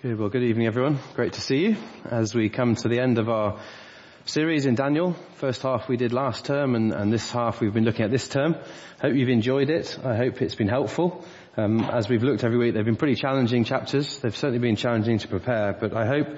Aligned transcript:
Good. 0.00 0.16
Well, 0.16 0.28
good 0.28 0.44
evening, 0.44 0.68
everyone. 0.68 1.00
Great 1.16 1.32
to 1.32 1.40
see 1.40 1.56
you 1.56 1.76
as 2.08 2.32
we 2.32 2.50
come 2.50 2.76
to 2.76 2.88
the 2.88 3.00
end 3.00 3.18
of 3.18 3.28
our 3.28 3.58
series 4.26 4.64
in 4.64 4.76
Daniel. 4.76 5.16
First 5.34 5.62
half 5.62 5.88
we 5.88 5.96
did 5.96 6.12
last 6.12 6.44
term, 6.44 6.76
and, 6.76 6.92
and 6.92 7.12
this 7.12 7.32
half 7.32 7.60
we've 7.60 7.74
been 7.74 7.82
looking 7.82 8.04
at 8.04 8.12
this 8.12 8.28
term. 8.28 8.54
Hope 9.02 9.16
you've 9.16 9.28
enjoyed 9.28 9.70
it. 9.70 9.98
I 10.04 10.14
hope 10.14 10.40
it's 10.40 10.54
been 10.54 10.68
helpful. 10.68 11.24
Um, 11.56 11.80
as 11.80 12.08
we've 12.08 12.22
looked 12.22 12.44
every 12.44 12.58
week, 12.58 12.74
they've 12.74 12.84
been 12.84 12.94
pretty 12.94 13.16
challenging 13.16 13.64
chapters. 13.64 14.20
They've 14.20 14.36
certainly 14.36 14.60
been 14.60 14.76
challenging 14.76 15.18
to 15.18 15.26
prepare, 15.26 15.72
but 15.72 15.92
I 15.92 16.06
hope 16.06 16.28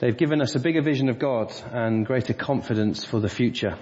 they've 0.00 0.16
given 0.16 0.42
us 0.42 0.56
a 0.56 0.58
bigger 0.58 0.82
vision 0.82 1.08
of 1.10 1.20
God 1.20 1.52
and 1.70 2.04
greater 2.04 2.34
confidence 2.34 3.04
for 3.04 3.20
the 3.20 3.28
future. 3.28 3.78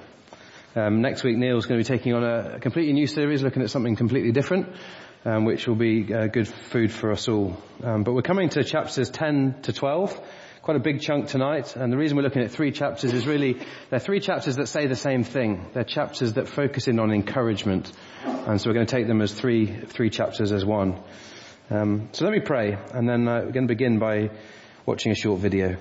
Um, 0.76 1.00
next 1.00 1.24
week, 1.24 1.38
Neil's 1.38 1.64
going 1.64 1.82
to 1.82 1.90
be 1.90 1.96
taking 1.96 2.12
on 2.12 2.24
a 2.24 2.60
completely 2.60 2.92
new 2.92 3.06
series, 3.06 3.42
looking 3.42 3.62
at 3.62 3.70
something 3.70 3.96
completely 3.96 4.32
different 4.32 4.68
um, 5.24 5.44
which 5.44 5.66
will 5.66 5.74
be 5.74 6.12
uh, 6.12 6.26
good 6.26 6.48
food 6.48 6.92
for 6.92 7.12
us 7.12 7.28
all. 7.28 7.56
Um, 7.82 8.04
but 8.04 8.14
we're 8.14 8.22
coming 8.22 8.48
to 8.50 8.64
chapters 8.64 9.10
10 9.10 9.62
to 9.62 9.72
12, 9.72 10.20
quite 10.62 10.76
a 10.76 10.80
big 10.80 11.00
chunk 11.00 11.28
tonight. 11.28 11.76
And 11.76 11.92
the 11.92 11.96
reason 11.96 12.16
we're 12.16 12.22
looking 12.22 12.42
at 12.42 12.50
three 12.50 12.72
chapters 12.72 13.12
is 13.12 13.26
really 13.26 13.58
they're 13.90 13.98
three 13.98 14.20
chapters 14.20 14.56
that 14.56 14.68
say 14.68 14.86
the 14.86 14.96
same 14.96 15.24
thing. 15.24 15.66
They're 15.74 15.84
chapters 15.84 16.34
that 16.34 16.48
focus 16.48 16.88
in 16.88 16.98
on 16.98 17.10
encouragement, 17.10 17.92
and 18.24 18.60
so 18.60 18.68
we're 18.68 18.74
going 18.74 18.86
to 18.86 18.96
take 18.96 19.06
them 19.06 19.20
as 19.20 19.32
three 19.32 19.66
three 19.66 20.10
chapters 20.10 20.52
as 20.52 20.64
one. 20.64 21.00
Um, 21.70 22.08
so 22.12 22.24
let 22.24 22.32
me 22.32 22.40
pray, 22.40 22.78
and 22.94 23.08
then 23.08 23.28
uh, 23.28 23.42
we're 23.44 23.52
going 23.52 23.66
to 23.66 23.74
begin 23.74 23.98
by 23.98 24.30
watching 24.86 25.12
a 25.12 25.14
short 25.14 25.40
video. 25.40 25.76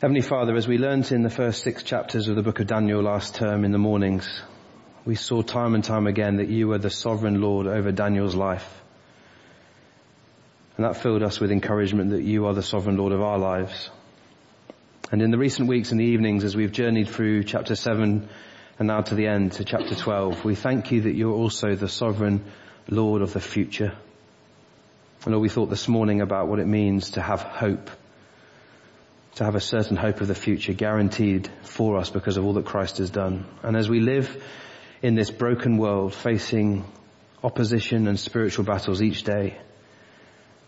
Heavenly 0.00 0.22
Father, 0.22 0.54
as 0.56 0.68
we 0.68 0.76
learnt 0.76 1.12
in 1.12 1.22
the 1.22 1.30
first 1.30 1.62
six 1.62 1.82
chapters 1.82 2.28
of 2.28 2.36
the 2.36 2.42
book 2.42 2.60
of 2.60 2.66
Daniel 2.66 3.02
last 3.02 3.34
term 3.34 3.64
in 3.64 3.72
the 3.72 3.78
mornings, 3.78 4.42
we 5.04 5.14
saw 5.14 5.42
time 5.42 5.74
and 5.74 5.84
time 5.84 6.06
again 6.06 6.36
that 6.36 6.48
you 6.48 6.68
were 6.68 6.78
the 6.78 6.90
sovereign 6.90 7.40
Lord 7.40 7.66
over 7.66 7.92
Daniel's 7.92 8.34
life. 8.34 8.82
And 10.76 10.84
that 10.84 10.96
filled 10.96 11.22
us 11.22 11.38
with 11.38 11.52
encouragement 11.52 12.10
that 12.10 12.22
you 12.22 12.46
are 12.46 12.54
the 12.54 12.62
sovereign 12.62 12.96
Lord 12.96 13.12
of 13.12 13.20
our 13.20 13.38
lives. 13.38 13.90
And 15.12 15.22
in 15.22 15.30
the 15.30 15.38
recent 15.38 15.68
weeks 15.68 15.90
and 15.90 16.00
the 16.00 16.04
evenings 16.04 16.42
as 16.42 16.56
we've 16.56 16.72
journeyed 16.72 17.08
through 17.08 17.44
chapter 17.44 17.76
7 17.76 18.28
and 18.78 18.88
now 18.88 19.02
to 19.02 19.14
the 19.14 19.26
end 19.26 19.52
to 19.52 19.64
chapter 19.64 19.94
12, 19.94 20.44
we 20.44 20.54
thank 20.54 20.90
you 20.90 21.02
that 21.02 21.14
you're 21.14 21.34
also 21.34 21.74
the 21.74 21.88
sovereign 21.88 22.44
Lord 22.88 23.22
of 23.22 23.32
the 23.32 23.40
future. 23.40 23.92
And 25.24 25.32
Lord, 25.32 25.42
we 25.42 25.48
thought 25.48 25.70
this 25.70 25.86
morning 25.86 26.22
about 26.22 26.48
what 26.48 26.58
it 26.58 26.66
means 26.66 27.10
to 27.10 27.22
have 27.22 27.42
hope, 27.42 27.90
to 29.36 29.44
have 29.44 29.54
a 29.54 29.60
certain 29.60 29.96
hope 29.96 30.20
of 30.22 30.28
the 30.28 30.34
future 30.34 30.72
guaranteed 30.72 31.48
for 31.62 31.98
us 31.98 32.10
because 32.10 32.36
of 32.36 32.44
all 32.44 32.54
that 32.54 32.64
Christ 32.64 32.98
has 32.98 33.10
done. 33.10 33.44
And 33.62 33.76
as 33.76 33.88
we 33.88 34.00
live 34.00 34.42
in 35.02 35.14
this 35.14 35.30
broken 35.30 35.76
world 35.76 36.14
facing 36.14 36.84
opposition 37.42 38.08
and 38.08 38.18
spiritual 38.18 38.64
battles 38.64 39.02
each 39.02 39.22
day. 39.22 39.58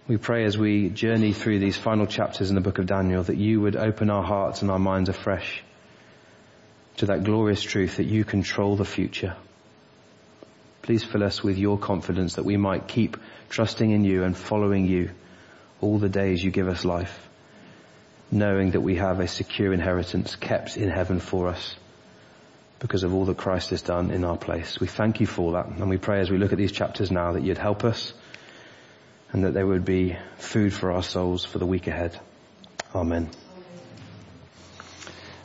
We 0.09 0.19
pray 0.19 0.45
as 0.45 0.57
we 0.57 0.89
journey 0.91 1.33
through 1.33 1.59
these 1.59 1.77
final 1.77 2.07
chapters 2.07 2.51
in 2.51 2.55
the 2.55 2.61
book 2.61 2.79
of 2.79 2.87
Daniel 2.87 3.23
that 3.25 3.37
you 3.37 3.61
would 3.61 3.77
open 3.77 4.11
our 4.11 4.23
hearts 4.23 4.63
and 4.63 4.71
our 4.71 4.79
minds 4.79 5.09
afresh 5.09 5.63
to 6.99 7.07
that 7.07 7.25
glorious 7.25 7.63
truth 7.63 7.97
that 7.97 8.07
you 8.07 8.25
control 8.25 8.77
the 8.77 8.85
future. 8.85 9.37
Please 10.83 11.03
fill 11.03 11.25
us 11.25 11.43
with 11.43 11.59
your 11.59 11.79
confidence 11.79 12.35
that 12.35 12.45
we 12.45 12.57
might 12.57 12.87
keep 12.87 13.17
trusting 13.49 13.91
in 13.91 14.05
you 14.05 14.23
and 14.23 14.37
following 14.37 14.87
you 14.87 15.11
all 15.81 15.99
the 15.99 16.09
days 16.09 16.43
you 16.43 16.51
give 16.51 16.69
us 16.69 16.85
life, 16.85 17.29
knowing 18.31 18.71
that 18.71 18.81
we 18.81 18.97
have 18.97 19.19
a 19.19 19.27
secure 19.27 19.73
inheritance 19.73 20.37
kept 20.37 20.77
in 20.77 20.89
heaven 20.89 21.19
for 21.21 21.49
us 21.49 21.75
because 22.79 23.03
of 23.03 23.15
all 23.15 23.25
that 23.27 23.37
Christ 23.37 23.71
has 23.71 23.83
done 23.83 24.11
in 24.11 24.25
our 24.25 24.37
place. 24.37 24.79
We 24.79 24.87
thank 24.87 25.21
you 25.21 25.27
for 25.27 25.53
that 25.53 25.67
and 25.67 25.89
we 25.89 25.97
pray 25.97 26.21
as 26.21 26.31
we 26.31 26.39
look 26.39 26.53
at 26.53 26.59
these 26.59 26.73
chapters 26.73 27.11
now 27.11 27.33
that 27.33 27.43
you'd 27.43 27.59
help 27.59 27.85
us 27.85 28.13
and 29.33 29.45
that 29.45 29.55
they 29.55 29.65
would 29.65 29.85
be 29.85 30.17
food 30.39 30.73
for 30.73 30.93
our 30.93 31.03
souls 31.03 31.45
for 31.45 31.59
the 31.59 31.67
week 31.67 31.87
ahead. 31.87 32.19
Amen. 32.95 33.31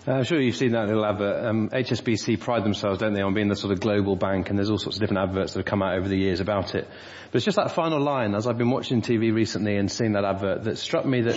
Uh, 0.08 0.14
I'm 0.14 0.24
sure 0.24 0.42
you've 0.42 0.56
seen 0.56 0.72
that 0.72 0.88
little 0.88 1.06
advert. 1.06 1.46
Um, 1.46 1.70
HSBC 1.70 2.40
pride 2.40 2.64
themselves, 2.64 3.00
don't 3.00 3.14
they, 3.14 3.22
on 3.22 3.36
being 3.36 3.50
the 3.50 3.56
sort 3.56 3.72
of 3.72 3.80
global 3.80 4.16
bank, 4.16 4.50
and 4.50 4.58
there's 4.58 4.72
all 4.72 4.80
sorts 4.80 4.98
of 4.98 5.00
different 5.00 5.30
adverts 5.30 5.54
that 5.54 5.60
have 5.60 5.66
come 5.68 5.84
out 5.84 5.96
over 5.96 6.08
the 6.08 6.18
years 6.18 6.40
about 6.40 6.74
it. 6.74 6.88
But 7.32 7.36
it's 7.36 7.46
just 7.46 7.58
that 7.58 7.72
final 7.72 8.00
line, 8.00 8.34
as 8.34 8.48
I've 8.48 8.58
been 8.58 8.72
watching 8.72 9.04
TV 9.04 9.32
recently 9.32 9.78
and 9.78 9.92
seeing 9.92 10.14
that 10.14 10.26
advert, 10.26 10.64
that 10.64 10.80
struck 10.80 11.06
me 11.06 11.22
that 11.22 11.36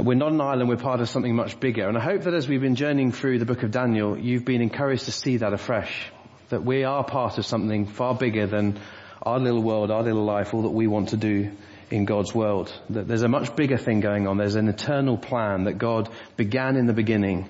we're 0.00 0.14
not 0.14 0.32
an 0.32 0.40
island, 0.40 0.68
we're 0.68 0.76
part 0.76 1.00
of 1.00 1.08
something 1.08 1.34
much 1.34 1.58
bigger. 1.58 1.88
And 1.88 1.96
I 1.96 2.00
hope 2.00 2.22
that 2.22 2.34
as 2.34 2.48
we've 2.48 2.60
been 2.60 2.74
journeying 2.74 3.12
through 3.12 3.38
the 3.38 3.46
book 3.46 3.62
of 3.62 3.70
Daniel, 3.70 4.18
you've 4.18 4.44
been 4.44 4.60
encouraged 4.60 5.06
to 5.06 5.12
see 5.12 5.38
that 5.38 5.52
afresh. 5.52 6.10
That 6.50 6.64
we 6.64 6.84
are 6.84 7.02
part 7.02 7.38
of 7.38 7.46
something 7.46 7.86
far 7.86 8.14
bigger 8.14 8.46
than 8.46 8.78
our 9.22 9.38
little 9.38 9.62
world, 9.62 9.90
our 9.90 10.02
little 10.02 10.24
life, 10.24 10.54
all 10.54 10.62
that 10.62 10.70
we 10.70 10.86
want 10.86 11.10
to 11.10 11.16
do 11.16 11.50
in 11.90 12.04
God's 12.04 12.34
world. 12.34 12.72
That 12.90 13.08
there's 13.08 13.22
a 13.22 13.28
much 13.28 13.56
bigger 13.56 13.78
thing 13.78 14.00
going 14.00 14.26
on. 14.26 14.36
There's 14.36 14.54
an 14.54 14.68
eternal 14.68 15.16
plan 15.16 15.64
that 15.64 15.78
God 15.78 16.10
began 16.36 16.76
in 16.76 16.86
the 16.86 16.92
beginning, 16.92 17.48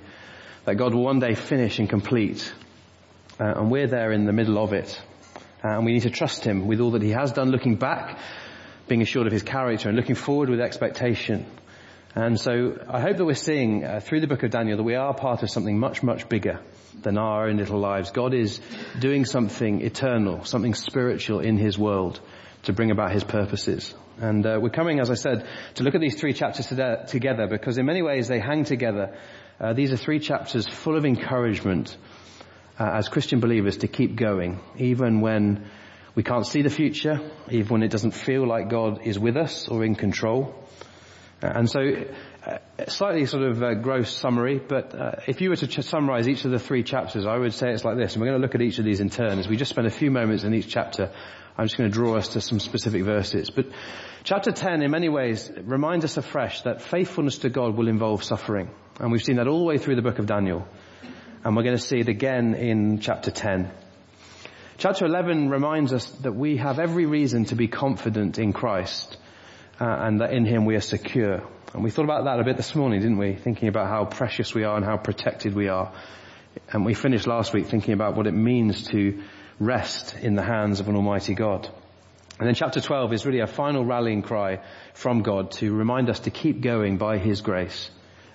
that 0.64 0.76
God 0.76 0.94
will 0.94 1.02
one 1.02 1.18
day 1.18 1.34
finish 1.34 1.78
and 1.78 1.88
complete. 1.88 2.52
Uh, 3.38 3.54
and 3.56 3.70
we're 3.70 3.88
there 3.88 4.12
in 4.12 4.24
the 4.24 4.32
middle 4.32 4.58
of 4.58 4.72
it. 4.72 5.00
Uh, 5.64 5.68
and 5.76 5.84
we 5.84 5.92
need 5.92 6.02
to 6.02 6.10
trust 6.10 6.44
Him 6.44 6.66
with 6.66 6.80
all 6.80 6.92
that 6.92 7.02
He 7.02 7.10
has 7.10 7.32
done, 7.32 7.50
looking 7.50 7.76
back, 7.76 8.18
being 8.88 9.02
assured 9.02 9.26
of 9.26 9.32
His 9.32 9.42
character, 9.42 9.88
and 9.88 9.96
looking 9.96 10.14
forward 10.14 10.48
with 10.48 10.60
expectation. 10.60 11.44
And 12.16 12.40
so 12.40 12.78
I 12.88 13.00
hope 13.00 13.18
that 13.18 13.26
we're 13.26 13.34
seeing 13.34 13.84
uh, 13.84 14.00
through 14.00 14.20
the 14.20 14.26
book 14.26 14.42
of 14.42 14.50
Daniel 14.50 14.78
that 14.78 14.82
we 14.82 14.94
are 14.94 15.12
part 15.12 15.42
of 15.42 15.50
something 15.50 15.78
much, 15.78 16.02
much 16.02 16.30
bigger 16.30 16.60
than 17.02 17.18
our 17.18 17.46
own 17.46 17.58
little 17.58 17.78
lives. 17.78 18.10
God 18.10 18.32
is 18.32 18.58
doing 18.98 19.26
something 19.26 19.82
eternal, 19.82 20.42
something 20.42 20.72
spiritual 20.72 21.40
in 21.40 21.58
his 21.58 21.76
world 21.76 22.18
to 22.62 22.72
bring 22.72 22.90
about 22.90 23.12
his 23.12 23.22
purposes. 23.22 23.94
And 24.18 24.46
uh, 24.46 24.58
we're 24.62 24.70
coming, 24.70 24.98
as 24.98 25.10
I 25.10 25.14
said, 25.14 25.46
to 25.74 25.84
look 25.84 25.94
at 25.94 26.00
these 26.00 26.18
three 26.18 26.32
chapters 26.32 26.68
together 26.68 27.48
because 27.48 27.76
in 27.76 27.84
many 27.84 28.00
ways 28.00 28.28
they 28.28 28.40
hang 28.40 28.64
together. 28.64 29.14
Uh, 29.60 29.74
these 29.74 29.92
are 29.92 29.98
three 29.98 30.18
chapters 30.18 30.66
full 30.66 30.96
of 30.96 31.04
encouragement 31.04 31.94
uh, 32.80 32.92
as 32.94 33.10
Christian 33.10 33.40
believers 33.40 33.76
to 33.78 33.88
keep 33.88 34.16
going, 34.16 34.58
even 34.78 35.20
when 35.20 35.68
we 36.14 36.22
can't 36.22 36.46
see 36.46 36.62
the 36.62 36.70
future, 36.70 37.20
even 37.50 37.68
when 37.68 37.82
it 37.82 37.90
doesn't 37.90 38.12
feel 38.12 38.48
like 38.48 38.70
God 38.70 39.02
is 39.02 39.18
with 39.18 39.36
us 39.36 39.68
or 39.68 39.84
in 39.84 39.94
control. 39.96 40.54
And 41.42 41.68
so, 41.68 41.80
uh, 42.46 42.58
slightly 42.88 43.26
sort 43.26 43.42
of 43.42 43.62
uh, 43.62 43.74
gross 43.74 44.10
summary, 44.16 44.58
but 44.58 44.94
uh, 44.94 45.12
if 45.26 45.42
you 45.42 45.50
were 45.50 45.56
to 45.56 45.66
ch- 45.66 45.82
summarize 45.82 46.28
each 46.28 46.46
of 46.46 46.50
the 46.50 46.58
three 46.58 46.82
chapters, 46.82 47.26
I 47.26 47.36
would 47.36 47.52
say 47.52 47.72
it's 47.72 47.84
like 47.84 47.98
this, 47.98 48.14
and 48.14 48.22
we're 48.22 48.28
going 48.28 48.40
to 48.40 48.46
look 48.46 48.54
at 48.54 48.62
each 48.62 48.78
of 48.78 48.86
these 48.86 49.00
in 49.00 49.10
turn. 49.10 49.38
As 49.38 49.46
we 49.46 49.56
just 49.56 49.70
spend 49.70 49.86
a 49.86 49.90
few 49.90 50.10
moments 50.10 50.44
in 50.44 50.54
each 50.54 50.68
chapter, 50.68 51.12
I'm 51.58 51.66
just 51.66 51.76
going 51.76 51.90
to 51.90 51.94
draw 51.94 52.16
us 52.16 52.28
to 52.28 52.40
some 52.40 52.58
specific 52.58 53.02
verses. 53.02 53.50
But 53.50 53.66
chapter 54.24 54.50
10, 54.50 54.80
in 54.80 54.90
many 54.90 55.10
ways, 55.10 55.50
reminds 55.62 56.06
us 56.06 56.16
afresh 56.16 56.62
that 56.62 56.80
faithfulness 56.80 57.38
to 57.38 57.50
God 57.50 57.76
will 57.76 57.88
involve 57.88 58.24
suffering. 58.24 58.70
And 58.98 59.12
we've 59.12 59.22
seen 59.22 59.36
that 59.36 59.46
all 59.46 59.58
the 59.58 59.64
way 59.64 59.76
through 59.76 59.96
the 59.96 60.02
book 60.02 60.18
of 60.18 60.26
Daniel. 60.26 60.66
And 61.44 61.54
we're 61.54 61.64
going 61.64 61.76
to 61.76 61.82
see 61.82 61.98
it 61.98 62.08
again 62.08 62.54
in 62.54 63.00
chapter 63.00 63.30
10. 63.30 63.70
Chapter 64.78 65.04
11 65.04 65.50
reminds 65.50 65.92
us 65.92 66.06
that 66.22 66.32
we 66.32 66.56
have 66.56 66.78
every 66.78 67.04
reason 67.04 67.44
to 67.46 67.56
be 67.56 67.68
confident 67.68 68.38
in 68.38 68.54
Christ 68.54 69.18
uh, 69.80 69.84
and 69.84 70.20
that 70.20 70.32
in 70.32 70.44
Him 70.44 70.64
we 70.64 70.76
are 70.76 70.80
secure. 70.80 71.42
And 71.74 71.84
we 71.84 71.90
thought 71.90 72.04
about 72.04 72.24
that 72.24 72.40
a 72.40 72.44
bit 72.44 72.56
this 72.56 72.74
morning, 72.74 73.00
didn't 73.00 73.18
we? 73.18 73.34
Thinking 73.34 73.68
about 73.68 73.88
how 73.88 74.04
precious 74.04 74.54
we 74.54 74.64
are 74.64 74.76
and 74.76 74.84
how 74.84 74.96
protected 74.96 75.54
we 75.54 75.68
are. 75.68 75.92
And 76.70 76.84
we 76.84 76.94
finished 76.94 77.26
last 77.26 77.52
week 77.52 77.66
thinking 77.66 77.92
about 77.92 78.16
what 78.16 78.26
it 78.26 78.34
means 78.34 78.84
to 78.88 79.22
rest 79.58 80.14
in 80.14 80.34
the 80.34 80.42
hands 80.42 80.80
of 80.80 80.88
an 80.88 80.96
almighty 80.96 81.34
God. 81.34 81.68
And 82.38 82.46
then 82.46 82.54
chapter 82.54 82.80
12 82.80 83.12
is 83.12 83.26
really 83.26 83.40
a 83.40 83.46
final 83.46 83.84
rallying 83.84 84.22
cry 84.22 84.60
from 84.94 85.22
God 85.22 85.52
to 85.52 85.74
remind 85.74 86.10
us 86.10 86.20
to 86.20 86.30
keep 86.30 86.60
going 86.60 86.98
by 86.98 87.18
His 87.18 87.40
grace. 87.40 87.90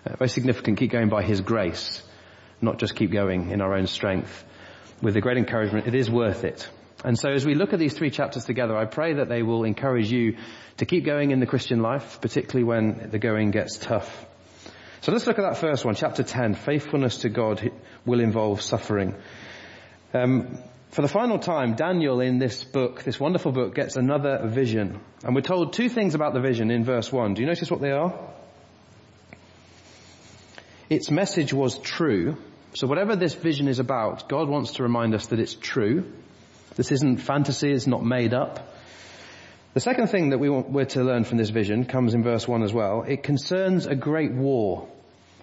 Uh, 0.06 0.16
very 0.16 0.30
significant, 0.30 0.80
keep 0.80 0.92
going 0.92 1.10
by 1.10 1.24
His 1.24 1.42
grace, 1.42 2.04
not 2.62 2.80
just 2.80 2.96
keep 2.96 3.12
going 3.12 3.52
in 3.52 3.62
our 3.62 3.76
own 3.76 3.88
strength. 3.88 4.44
With 5.02 5.14
the 5.14 5.22
great 5.22 5.38
encouragement, 5.38 5.88
it 5.88 5.96
is 5.96 6.10
worth 6.10 6.44
it. 6.44 6.68
And 7.04 7.18
so 7.18 7.30
as 7.30 7.46
we 7.46 7.56
look 7.56 7.74
at 7.74 7.80
these 7.80 7.94
three 7.94 8.12
chapters 8.12 8.46
together, 8.46 8.76
I 8.76 8.86
pray 8.86 9.14
that 9.14 9.28
they 9.28 9.42
will 9.42 9.64
encourage 9.64 10.12
you 10.12 10.38
to 10.78 10.86
keep 10.86 11.04
going 11.04 11.32
in 11.32 11.40
the 11.40 11.48
Christian 11.48 11.82
life, 11.82 12.20
particularly 12.22 12.64
when 12.64 13.10
the 13.10 13.20
going 13.20 13.52
gets 13.52 13.78
tough. 13.78 14.26
So 15.02 15.12
let's 15.12 15.26
look 15.26 15.40
at 15.40 15.42
that 15.42 15.58
first 15.58 15.84
one, 15.84 15.96
chapter 15.96 16.22
10. 16.22 16.54
Faithfulness 16.54 17.20
to 17.20 17.30
God 17.30 17.72
will 18.06 18.20
involve 18.20 18.62
suffering. 18.62 19.16
Um, 20.14 20.60
for 20.92 21.02
the 21.02 21.08
final 21.08 21.40
time, 21.40 21.74
Daniel 21.76 22.20
in 22.20 22.38
this 22.38 22.64
book, 22.64 23.04
this 23.04 23.20
wonderful 23.20 23.52
book, 23.52 23.74
gets 23.74 23.96
another 23.96 24.46
vision. 24.46 25.00
And 25.24 25.34
we're 25.34 25.42
told 25.42 25.74
two 25.74 25.90
things 25.90 26.14
about 26.14 26.34
the 26.34 26.42
vision 26.42 26.70
in 26.70 26.84
verse 26.84 27.12
1. 27.12 27.34
Do 27.34 27.42
you 27.42 27.48
notice 27.48 27.72
what 27.72 27.82
they 27.82 27.92
are? 27.92 28.14
Its 30.90 31.10
message 31.10 31.54
was 31.54 31.80
true. 31.80 32.38
So 32.74 32.86
whatever 32.86 33.16
this 33.16 33.34
vision 33.34 33.68
is 33.70 33.80
about, 33.80 34.30
God 34.30 34.50
wants 34.50 34.74
to 34.74 34.84
remind 34.84 35.16
us 35.16 35.28
that 35.28 35.40
it's 35.40 35.56
true. 35.56 36.12
This 36.76 36.92
isn't 36.92 37.18
fantasy, 37.18 37.72
it's 37.72 37.88
not 37.88 38.04
made 38.04 38.34
up. 38.34 38.74
The 39.74 39.80
second 39.80 40.08
thing 40.08 40.32
that 40.32 40.38
we 40.38 40.50
want, 40.50 40.70
we're 40.70 40.86
to 40.86 41.04
learn 41.04 41.24
from 41.24 41.38
this 41.38 41.50
vision 41.50 41.86
comes 41.86 42.14
in 42.14 42.24
verse 42.24 42.48
1 42.48 42.64
as 42.64 42.74
well. 42.74 43.04
It 43.08 43.24
concerns 43.24 43.86
a 43.86 43.96
great 43.96 44.34
war. 44.34 44.90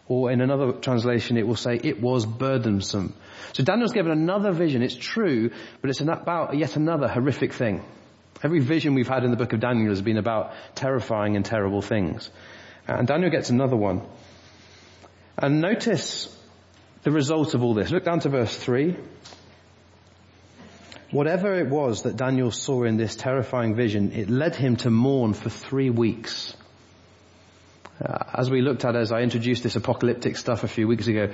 Or 0.07 0.31
in 0.31 0.41
another 0.41 0.73
translation 0.73 1.37
it 1.37 1.47
will 1.47 1.57
say, 1.57 1.79
it 1.83 2.01
was 2.01 2.25
burdensome. 2.25 3.15
So 3.53 3.63
Daniel's 3.63 3.93
given 3.93 4.13
another 4.13 4.53
vision. 4.53 4.83
It's 4.83 4.95
true, 4.95 5.51
but 5.81 5.91
it's 5.91 6.01
about 6.01 6.57
yet 6.57 6.77
another 6.77 7.09
horrific 7.09 7.53
thing. 7.53 7.85
Every 8.43 8.61
vision 8.61 8.95
we've 8.95 9.09
had 9.09 9.25
in 9.25 9.31
the 9.31 9.37
book 9.37 9.53
of 9.53 9.61
Daniel 9.61 9.91
has 9.91 10.01
been 10.01 10.17
about 10.17 10.53
terrifying 10.75 11.37
and 11.37 11.45
terrible 11.45 11.83
things. 11.83 12.31
And 12.87 13.07
Daniel 13.07 13.31
gets 13.31 13.51
another 13.51 13.77
one. 13.77 14.03
And 15.37 15.61
notice 15.61 16.35
the 17.03 17.11
result 17.11 17.55
of 17.55 17.63
all 17.63 17.75
this. 17.75 17.91
Look 17.91 18.05
down 18.05 18.21
to 18.21 18.29
verse 18.29 18.57
3. 18.57 18.97
Whatever 21.11 21.55
it 21.55 21.69
was 21.69 22.03
that 22.03 22.17
Daniel 22.17 22.51
saw 22.51 22.85
in 22.85 22.99
this 22.99 23.17
terrifying 23.17 23.75
vision, 23.75 24.13
it 24.13 24.29
led 24.29 24.55
him 24.55 24.77
to 24.77 24.91
mourn 24.91 25.33
for 25.33 25.49
three 25.49 25.89
weeks. 25.89 26.55
Uh, 28.05 28.25
as 28.35 28.51
we 28.51 28.61
looked 28.61 28.85
at 28.85 28.95
as 28.95 29.11
I 29.11 29.21
introduced 29.21 29.63
this 29.63 29.75
apocalyptic 29.75 30.37
stuff 30.37 30.65
a 30.65 30.69
few 30.69 30.87
weeks 30.87 31.07
ago, 31.07 31.33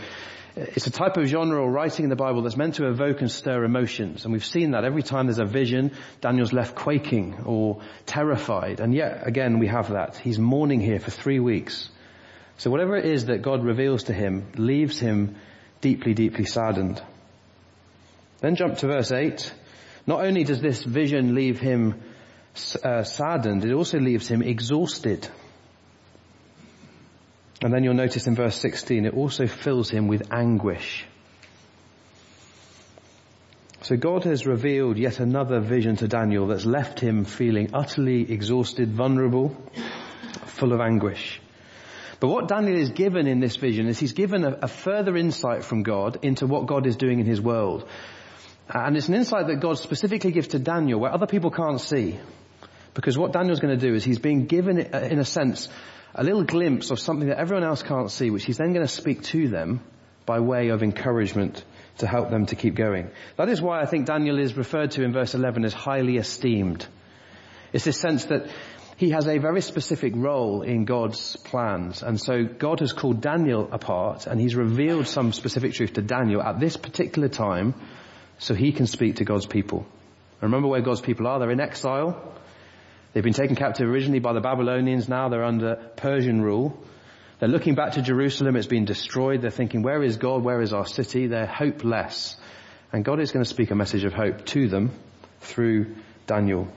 it's 0.57 0.87
a 0.87 0.93
type 0.93 1.17
of 1.17 1.27
genre 1.27 1.61
or 1.61 1.69
writing 1.69 2.05
in 2.05 2.11
the 2.11 2.17
Bible 2.17 2.43
that's 2.43 2.57
meant 2.57 2.77
to 2.77 2.87
evoke 2.87 3.21
and 3.21 3.31
stir 3.31 3.65
emotions. 3.65 4.25
And 4.25 4.33
we've 4.33 4.45
seen 4.45 4.71
that 4.71 4.85
every 4.85 5.03
time 5.03 5.27
there's 5.27 5.41
a 5.41 5.45
vision, 5.45 5.91
Daniel's 6.21 6.53
left 6.53 6.77
quaking 6.77 7.43
or 7.45 7.83
terrified. 8.07 8.79
And 8.79 8.95
yet 8.95 9.27
again 9.27 9.59
we 9.59 9.67
have 9.67 9.91
that. 9.91 10.17
He's 10.17 10.39
mourning 10.39 10.81
here 10.81 11.01
for 11.01 11.11
three 11.11 11.41
weeks. 11.41 11.91
So 12.59 12.71
whatever 12.71 12.97
it 12.97 13.07
is 13.07 13.27
that 13.27 13.43
God 13.43 13.65
reveals 13.65 14.05
to 14.05 14.13
him 14.13 14.47
leaves 14.55 15.01
him 15.01 15.35
deeply, 15.81 16.15
deeply 16.15 16.45
saddened. 16.45 17.03
Then 18.41 18.55
jump 18.55 18.79
to 18.79 18.87
verse 18.87 19.11
8. 19.11 19.53
Not 20.07 20.25
only 20.25 20.45
does 20.45 20.61
this 20.61 20.83
vision 20.83 21.35
leave 21.35 21.59
him 21.59 22.03
uh, 22.83 23.03
saddened, 23.05 23.65
it 23.65 23.73
also 23.73 23.99
leaves 23.99 24.29
him 24.29 24.43
exhausted. 24.43 25.29
And 27.63 27.73
then 27.73 27.83
you'll 27.85 27.95
notice 27.95 28.27
in 28.27 28.35
verse 28.35 28.57
16, 28.57 29.07
it 29.07 29.15
also 29.15 29.47
fills 29.47 29.89
him 29.91 30.07
with 30.07 30.33
anguish. 30.33 31.07
So 33.85 33.97
God 33.97 34.25
has 34.25 34.47
revealed 34.47 34.97
yet 34.97 35.21
another 35.21 35.61
vision 35.61 35.97
to 35.97 36.09
Daniel 36.09 36.47
that's 36.47 36.65
left 36.65 37.01
him 37.01 37.25
feeling 37.25 37.71
utterly 37.75 38.31
exhausted, 38.33 38.91
vulnerable, 38.91 39.55
full 40.47 40.73
of 40.73 40.81
anguish. 40.81 41.41
But 42.19 42.29
what 42.29 42.49
Daniel 42.49 42.79
is 42.79 42.91
given 42.91 43.27
in 43.27 43.41
this 43.41 43.57
vision 43.57 43.87
is 43.87 43.99
he's 43.99 44.13
given 44.13 44.45
a, 44.45 44.53
a, 44.63 44.69
further 44.69 45.17
insight 45.17 45.65
from 45.65 45.83
God 45.83 46.21
into 46.23 46.47
what 46.47 46.67
God 46.67 46.87
is 46.87 46.97
doing 46.97 47.21
in 47.21 47.27
his 47.27 47.41
world. 47.43 47.87
Uh, 48.69 48.79
and 48.87 48.97
it's 48.97 49.09
an 49.09 49.15
insight 49.15 49.47
that 49.49 49.61
God 49.61 49.79
specifically 49.79 50.33
gives 50.33 50.49
to 50.49 50.59
Daniel 50.59 51.01
where 51.01 51.13
other 51.13 51.27
people 51.27 51.51
can't 51.51 51.81
see. 51.81 52.19
Because 52.95 53.19
what 53.19 53.33
Daniel's 53.33 53.61
going 53.61 53.79
to 53.79 53.87
do 53.89 53.95
is 53.95 54.05
he's 54.05 54.19
being 54.19 54.47
given, 54.47 54.79
uh, 54.93 54.99
in 55.11 55.19
a 55.19 55.25
sense, 55.25 55.69
a 56.15 56.23
little 56.23 56.45
glimpse 56.45 56.91
of 56.91 57.01
something 57.01 57.29
that 57.29 57.39
everyone 57.39 57.65
else 57.65 57.83
can't 57.83 58.11
see, 58.11 58.31
which 58.31 58.45
he's 58.45 58.59
then 58.59 58.73
going 58.73 58.87
to 58.87 58.93
speak 58.93 59.23
to 59.25 59.49
them 59.49 59.81
by 60.27 60.41
way 60.41 60.69
of 60.69 60.83
encouragement 60.83 61.65
to 61.99 62.07
help 62.07 62.31
them 62.31 62.47
to 62.47 62.57
keep 62.57 62.75
going. 62.75 63.11
That 63.37 63.49
is 63.49 63.61
why 63.61 63.81
I 63.81 63.87
think 63.87 64.07
Daniel 64.07 64.39
is 64.39 64.57
referred 64.57 64.93
to 64.93 65.03
in 65.03 65.13
verse 65.13 65.35
11 65.35 65.65
as 65.65 65.75
highly 65.75 66.17
esteemed. 66.17 66.87
It's 67.73 67.85
this 67.85 67.99
sense 67.99 68.27
that 68.27 68.49
he 68.97 69.11
has 69.11 69.27
a 69.27 69.39
very 69.39 69.61
specific 69.61 70.13
role 70.15 70.63
in 70.63 70.85
God's 70.85 71.37
plans. 71.37 72.03
And 72.03 72.21
so 72.21 72.45
God 72.45 72.81
has 72.81 72.93
called 72.93 73.21
Daniel 73.21 73.69
apart 73.73 74.27
and 74.27 74.41
he's 74.41 74.55
revealed 74.55 75.09
some 75.09 75.33
specific 75.33 75.75
truth 75.75 75.95
to 75.95 76.03
Daniel 76.03 76.41
at 76.41 76.61
this 76.61 76.77
particular 76.77 77.29
time 77.29 77.75
so 78.39 78.55
he 78.55 78.73
can 78.73 78.87
speak 78.87 79.17
to 79.17 79.25
God's 79.25 79.47
people. 79.47 79.87
Remember 80.41 80.69
where 80.69 80.83
God's 80.83 81.01
people 81.01 81.27
are. 81.27 81.39
They're 81.39 81.51
in 81.51 81.61
exile. 81.61 82.35
They've 83.13 83.25
been 83.25 83.33
taken 83.33 83.57
captive 83.57 83.89
originally 83.89 84.19
by 84.19 84.33
the 84.33 84.41
Babylonians. 84.41 85.09
Now 85.09 85.29
they're 85.29 85.45
under 85.45 85.77
Persian 85.97 86.43
rule. 86.43 86.79
They're 87.39 87.49
looking 87.49 87.75
back 87.75 87.93
to 87.93 88.03
Jerusalem. 88.03 88.57
It's 88.57 88.67
been 88.67 88.85
destroyed. 88.85 89.43
They're 89.43 89.51
thinking, 89.51 89.83
where 89.83 90.03
is 90.03 90.17
God? 90.17 90.43
Where 90.43 90.61
is 90.61 90.73
our 90.73 90.87
city? 90.87 91.27
They're 91.27 91.47
hopeless. 91.47 92.37
And 92.93 93.05
God 93.05 93.21
is 93.21 93.33
going 93.33 93.45
to 93.45 93.49
speak 93.49 93.71
a 93.71 93.75
message 93.75 94.05
of 94.05 94.13
hope 94.13 94.45
to 94.47 94.69
them 94.69 94.91
through 95.41 95.95
Daniel. 96.27 96.69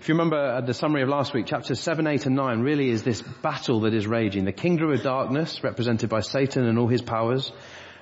If 0.00 0.08
you 0.08 0.14
remember 0.14 0.38
uh, 0.38 0.60
the 0.62 0.72
summary 0.72 1.02
of 1.02 1.10
last 1.10 1.34
week, 1.34 1.46
chapters 1.46 1.78
7, 1.78 2.06
8 2.06 2.24
and 2.24 2.34
9 2.34 2.60
really 2.60 2.88
is 2.88 3.02
this 3.02 3.20
battle 3.20 3.80
that 3.80 3.92
is 3.92 4.06
raging. 4.06 4.46
The 4.46 4.52
kingdom 4.52 4.90
of 4.90 5.02
darkness, 5.02 5.62
represented 5.62 6.08
by 6.08 6.20
Satan 6.20 6.64
and 6.64 6.78
all 6.78 6.88
his 6.88 7.02
powers, 7.02 7.52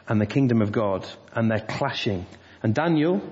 and 0.08 0.20
the 0.20 0.26
kingdom 0.26 0.62
of 0.62 0.72
God. 0.72 1.06
And 1.32 1.50
they're 1.50 1.60
clashing. 1.60 2.26
And 2.62 2.74
Daniel 2.74 3.22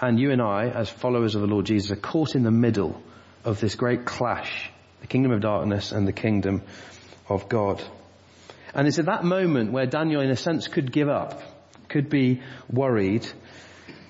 and 0.00 0.18
you 0.18 0.32
and 0.32 0.42
I, 0.42 0.68
as 0.68 0.90
followers 0.90 1.34
of 1.34 1.40
the 1.40 1.46
Lord 1.46 1.66
Jesus, 1.66 1.90
are 1.92 1.96
caught 1.96 2.34
in 2.34 2.42
the 2.42 2.50
middle 2.50 3.00
of 3.44 3.60
this 3.60 3.76
great 3.76 4.04
clash, 4.04 4.70
the 5.00 5.06
kingdom 5.06 5.32
of 5.32 5.40
darkness 5.40 5.92
and 5.92 6.06
the 6.06 6.12
kingdom 6.12 6.62
of 7.28 7.48
God. 7.48 7.82
And 8.74 8.86
it's 8.86 8.98
at 8.98 9.06
that 9.06 9.24
moment 9.24 9.72
where 9.72 9.86
Daniel, 9.86 10.20
in 10.20 10.30
a 10.30 10.36
sense, 10.36 10.68
could 10.68 10.92
give 10.92 11.08
up, 11.08 11.42
could 11.88 12.08
be 12.08 12.42
worried. 12.68 13.26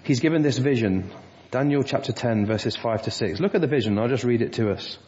He's 0.02 0.20
given 0.20 0.43
this 0.43 0.58
vision. 0.58 1.11
Daniel 1.50 1.82
chapter 1.82 2.12
10 2.12 2.47
verses 2.47 2.76
5 2.76 3.02
to 3.02 3.11
6. 3.11 3.41
Look 3.41 3.55
at 3.55 3.61
the 3.61 3.67
vision. 3.67 3.99
I'll 3.99 4.08
just 4.08 4.25
read 4.25 4.43
it 4.43 4.55
to 4.55 4.70
us. 4.70 4.99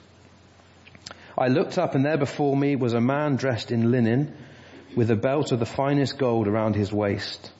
I 1.39 1.49
looked 1.49 1.79
up 1.79 1.94
and 1.94 2.05
there 2.05 2.19
before 2.19 2.56
me 2.56 2.77
was 2.77 2.94
a 2.94 3.00
man 3.00 3.37
dressed 3.37 3.71
in 3.71 3.91
linen 3.91 4.37
with 4.97 5.11
a 5.11 5.17
belt 5.17 5.53
of 5.53 5.59
the 5.59 5.67
finest 5.67 6.19
gold 6.19 6.49
around 6.49 6.75
his 6.75 6.93
waist 6.93 7.53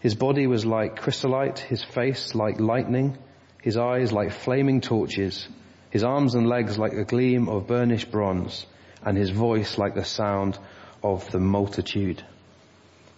his 0.00 0.14
body 0.14 0.46
was 0.46 0.64
like 0.64 0.96
chrysolite, 1.00 1.58
his 1.58 1.82
face 1.82 2.34
like 2.34 2.60
lightning, 2.60 3.18
his 3.62 3.76
eyes 3.76 4.12
like 4.12 4.30
flaming 4.30 4.80
torches, 4.80 5.48
his 5.90 6.04
arms 6.04 6.34
and 6.34 6.46
legs 6.46 6.78
like 6.78 6.92
a 6.92 7.04
gleam 7.04 7.48
of 7.48 7.66
burnished 7.66 8.10
bronze, 8.10 8.64
and 9.02 9.16
his 9.16 9.30
voice 9.30 9.76
like 9.76 9.94
the 9.94 10.04
sound 10.04 10.58
of 11.02 11.28
the 11.32 11.40
multitude. 11.40 12.22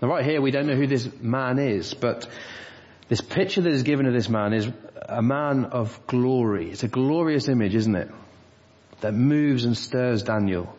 Now 0.01 0.09
right 0.09 0.25
here 0.25 0.41
we 0.41 0.51
don't 0.51 0.67
know 0.67 0.77
who 0.77 0.87
this 0.87 1.09
man 1.21 1.59
is, 1.59 1.93
but 1.93 2.27
this 3.09 3.21
picture 3.21 3.61
that 3.61 3.73
is 3.73 3.83
given 3.83 4.07
of 4.07 4.15
this 4.15 4.31
man 4.31 4.55
is 4.55 4.69
a 5.07 5.21
man 5.21 5.67
of 5.67 6.07
glory. 6.07 6.71
It's 6.71 6.85
a 6.85 6.89
glorious 6.89 7.49
image, 7.49 7.75
isn't 7.75 7.95
it? 7.95 8.11
That 9.03 9.13
moves 9.13 9.65
and 9.65 9.77
stirs 9.77 10.23
Daniel 10.23 10.75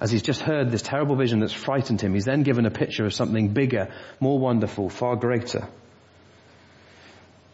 as 0.00 0.10
he's 0.10 0.22
just 0.22 0.40
heard 0.40 0.70
this 0.70 0.82
terrible 0.82 1.14
vision 1.14 1.40
that's 1.40 1.52
frightened 1.52 2.00
him, 2.00 2.14
he's 2.14 2.24
then 2.24 2.42
given 2.42 2.64
a 2.64 2.70
picture 2.70 3.04
of 3.04 3.12
something 3.12 3.48
bigger, 3.48 3.92
more 4.18 4.38
wonderful, 4.38 4.88
far 4.88 5.14
greater. 5.14 5.68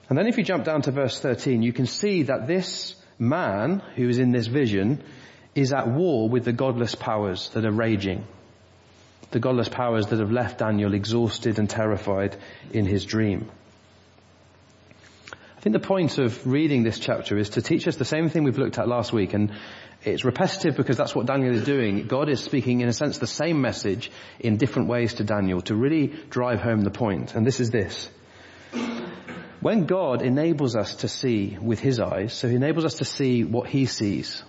And 0.08 0.16
then 0.16 0.28
if 0.28 0.38
you 0.38 0.44
jump 0.44 0.64
down 0.64 0.82
to 0.82 0.92
verse 0.92 1.18
13, 1.18 1.62
you 1.62 1.72
can 1.72 1.86
see 1.86 2.24
that 2.24 2.46
this 2.46 2.94
man 3.18 3.80
who 3.96 4.08
is 4.08 4.18
in 4.18 4.30
this 4.30 4.46
vision 4.46 5.02
is 5.56 5.72
at 5.72 5.88
war 5.88 6.28
with 6.28 6.44
the 6.44 6.52
godless 6.52 6.94
powers 6.94 7.48
that 7.50 7.64
are 7.64 7.72
raging. 7.72 8.24
The 9.32 9.40
godless 9.40 9.68
powers 9.68 10.06
that 10.08 10.20
have 10.20 10.30
left 10.30 10.58
Daniel 10.58 10.94
exhausted 10.94 11.58
and 11.58 11.68
terrified 11.68 12.36
in 12.72 12.86
his 12.86 13.04
dream. 13.04 13.50
I 15.32 15.60
think 15.60 15.72
the 15.72 15.80
point 15.80 16.18
of 16.18 16.46
reading 16.46 16.84
this 16.84 17.00
chapter 17.00 17.36
is 17.36 17.50
to 17.50 17.62
teach 17.62 17.88
us 17.88 17.96
the 17.96 18.04
same 18.04 18.28
thing 18.28 18.44
we've 18.44 18.58
looked 18.58 18.78
at 18.78 18.86
last 18.86 19.12
week 19.12 19.34
and 19.34 19.50
it's 20.06 20.24
repetitive 20.24 20.76
because 20.76 20.96
that's 20.96 21.14
what 21.14 21.26
Daniel 21.26 21.54
is 21.54 21.64
doing. 21.64 22.06
God 22.06 22.28
is 22.28 22.40
speaking 22.40 22.80
in 22.80 22.88
a 22.88 22.92
sense 22.92 23.18
the 23.18 23.26
same 23.26 23.60
message 23.60 24.10
in 24.38 24.56
different 24.56 24.88
ways 24.88 25.14
to 25.14 25.24
Daniel 25.24 25.60
to 25.62 25.74
really 25.74 26.06
drive 26.30 26.60
home 26.60 26.82
the 26.82 26.90
point. 26.90 27.34
And 27.34 27.44
this 27.44 27.58
is 27.58 27.70
this. 27.70 28.08
When 29.60 29.86
God 29.86 30.22
enables 30.22 30.76
us 30.76 30.96
to 30.96 31.08
see 31.08 31.58
with 31.60 31.80
his 31.80 31.98
eyes, 31.98 32.32
so 32.32 32.48
he 32.48 32.54
enables 32.54 32.84
us 32.84 32.94
to 32.96 33.04
see 33.04 33.42
what 33.42 33.68
he 33.68 33.86
sees, 33.86 34.44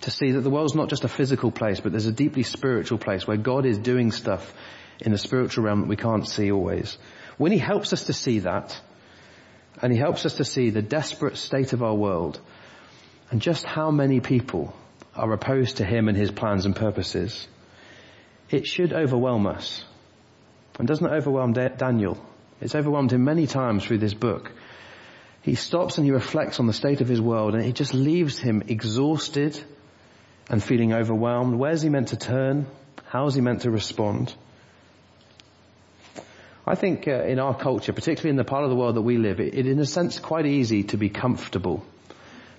to 0.00 0.10
see 0.10 0.30
that 0.30 0.40
the 0.40 0.50
world's 0.50 0.74
not 0.74 0.88
just 0.88 1.04
a 1.04 1.08
physical 1.08 1.50
place, 1.50 1.80
but 1.80 1.92
there's 1.92 2.06
a 2.06 2.12
deeply 2.12 2.42
spiritual 2.42 2.96
place 2.96 3.26
where 3.26 3.36
God 3.36 3.66
is 3.66 3.76
doing 3.76 4.12
stuff 4.12 4.54
in 5.00 5.12
the 5.12 5.18
spiritual 5.18 5.64
realm 5.64 5.82
that 5.82 5.88
we 5.88 5.96
can't 5.96 6.26
see 6.26 6.50
always. 6.50 6.96
When 7.36 7.52
he 7.52 7.58
helps 7.58 7.92
us 7.92 8.04
to 8.04 8.14
see 8.14 8.38
that, 8.40 8.80
and 9.82 9.92
he 9.92 9.98
helps 9.98 10.24
us 10.24 10.34
to 10.34 10.44
see 10.44 10.70
the 10.70 10.80
desperate 10.80 11.36
state 11.36 11.74
of 11.74 11.82
our 11.82 11.94
world, 11.94 12.40
and 13.30 13.42
just 13.42 13.64
how 13.64 13.90
many 13.90 14.20
people 14.20 14.74
are 15.14 15.32
opposed 15.32 15.78
to 15.78 15.84
him 15.84 16.08
and 16.08 16.16
his 16.16 16.30
plans 16.30 16.66
and 16.66 16.74
purposes, 16.74 17.46
it 18.50 18.66
should 18.66 18.92
overwhelm 18.92 19.46
us. 19.46 19.84
And 20.78 20.88
doesn't 20.88 21.06
it 21.06 21.12
overwhelm 21.12 21.52
Daniel? 21.52 22.18
It's 22.60 22.74
overwhelmed 22.74 23.12
him 23.12 23.24
many 23.24 23.46
times 23.46 23.84
through 23.84 23.98
this 23.98 24.14
book. 24.14 24.52
He 25.42 25.54
stops 25.54 25.98
and 25.98 26.06
he 26.06 26.12
reflects 26.12 26.60
on 26.60 26.66
the 26.66 26.72
state 26.72 27.00
of 27.00 27.08
his 27.08 27.20
world 27.20 27.54
and 27.54 27.64
it 27.64 27.74
just 27.74 27.94
leaves 27.94 28.38
him 28.38 28.62
exhausted 28.68 29.60
and 30.48 30.62
feeling 30.62 30.92
overwhelmed. 30.92 31.56
Where's 31.56 31.82
he 31.82 31.88
meant 31.88 32.08
to 32.08 32.16
turn? 32.16 32.66
How 33.06 33.26
is 33.26 33.34
he 33.34 33.40
meant 33.40 33.62
to 33.62 33.70
respond? 33.70 34.34
I 36.64 36.76
think 36.76 37.08
uh, 37.08 37.24
in 37.24 37.40
our 37.40 37.56
culture, 37.56 37.92
particularly 37.92 38.30
in 38.30 38.36
the 38.36 38.44
part 38.44 38.62
of 38.62 38.70
the 38.70 38.76
world 38.76 38.94
that 38.94 39.02
we 39.02 39.18
live, 39.18 39.40
it, 39.40 39.54
it 39.54 39.66
in 39.66 39.80
a 39.80 39.86
sense 39.86 40.20
quite 40.20 40.46
easy 40.46 40.84
to 40.84 40.96
be 40.96 41.08
comfortable 41.08 41.84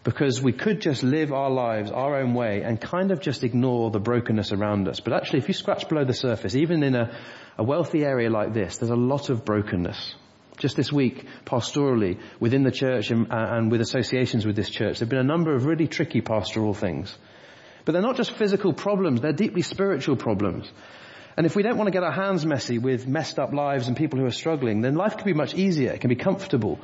because 0.03 0.41
we 0.41 0.51
could 0.51 0.81
just 0.81 1.01
live 1.01 1.31
our 1.31 1.49
lives 1.49 1.89
our 1.89 2.17
own 2.17 2.33
way 2.33 2.61
and 2.61 2.79
kind 2.79 3.11
of 3.11 3.21
just 3.21 3.43
ignore 3.43 3.89
the 3.89 3.99
brokenness 3.99 4.51
around 4.51 4.87
us. 4.87 4.99
But 4.99 5.13
actually, 5.13 5.39
if 5.39 5.47
you 5.47 5.53
scratch 5.53 5.87
below 5.87 6.03
the 6.03 6.13
surface, 6.13 6.55
even 6.55 6.83
in 6.83 6.95
a, 6.95 7.15
a 7.57 7.63
wealthy 7.63 8.03
area 8.03 8.29
like 8.29 8.53
this, 8.53 8.77
there's 8.77 8.89
a 8.89 8.95
lot 8.95 9.29
of 9.29 9.45
brokenness. 9.45 10.15
Just 10.57 10.75
this 10.75 10.91
week, 10.91 11.25
pastorally, 11.45 12.19
within 12.39 12.63
the 12.63 12.71
church 12.71 13.11
and, 13.11 13.31
uh, 13.31 13.47
and 13.51 13.71
with 13.71 13.81
associations 13.81 14.45
with 14.45 14.55
this 14.55 14.69
church, 14.69 14.99
there 14.99 15.05
have 15.05 15.09
been 15.09 15.19
a 15.19 15.23
number 15.23 15.55
of 15.55 15.65
really 15.65 15.87
tricky 15.87 16.21
pastoral 16.21 16.73
things. 16.73 17.17
But 17.85 17.93
they're 17.93 18.01
not 18.01 18.17
just 18.17 18.31
physical 18.31 18.73
problems, 18.73 19.21
they're 19.21 19.33
deeply 19.33 19.61
spiritual 19.61 20.15
problems. 20.15 20.71
And 21.35 21.47
if 21.47 21.55
we 21.55 21.63
don't 21.63 21.77
want 21.77 21.87
to 21.87 21.91
get 21.91 22.03
our 22.03 22.11
hands 22.11 22.45
messy 22.45 22.77
with 22.77 23.07
messed 23.07 23.39
up 23.39 23.53
lives 23.53 23.87
and 23.87 23.97
people 23.97 24.19
who 24.19 24.25
are 24.25 24.31
struggling, 24.31 24.81
then 24.81 24.95
life 24.95 25.17
can 25.17 25.25
be 25.25 25.33
much 25.33 25.55
easier. 25.55 25.91
It 25.91 26.01
can 26.01 26.09
be 26.09 26.15
comfortable. 26.15 26.79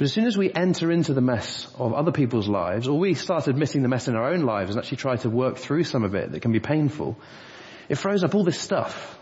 But 0.00 0.06
as 0.06 0.14
soon 0.14 0.24
as 0.24 0.38
we 0.38 0.50
enter 0.50 0.90
into 0.90 1.12
the 1.12 1.20
mess 1.20 1.70
of 1.78 1.92
other 1.92 2.10
people's 2.10 2.48
lives, 2.48 2.88
or 2.88 2.98
we 2.98 3.12
start 3.12 3.48
admitting 3.48 3.82
the 3.82 3.88
mess 3.88 4.08
in 4.08 4.16
our 4.16 4.32
own 4.32 4.44
lives 4.44 4.70
and 4.70 4.78
actually 4.78 4.96
try 4.96 5.16
to 5.16 5.28
work 5.28 5.58
through 5.58 5.84
some 5.84 6.04
of 6.04 6.14
it 6.14 6.32
that 6.32 6.40
can 6.40 6.52
be 6.52 6.58
painful, 6.58 7.18
it 7.86 7.98
throws 7.98 8.24
up 8.24 8.34
all 8.34 8.42
this 8.42 8.58
stuff. 8.58 9.18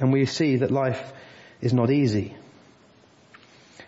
And 0.00 0.12
we 0.12 0.26
see 0.26 0.56
that 0.56 0.72
life 0.72 1.12
is 1.60 1.72
not 1.72 1.92
easy. 1.92 2.34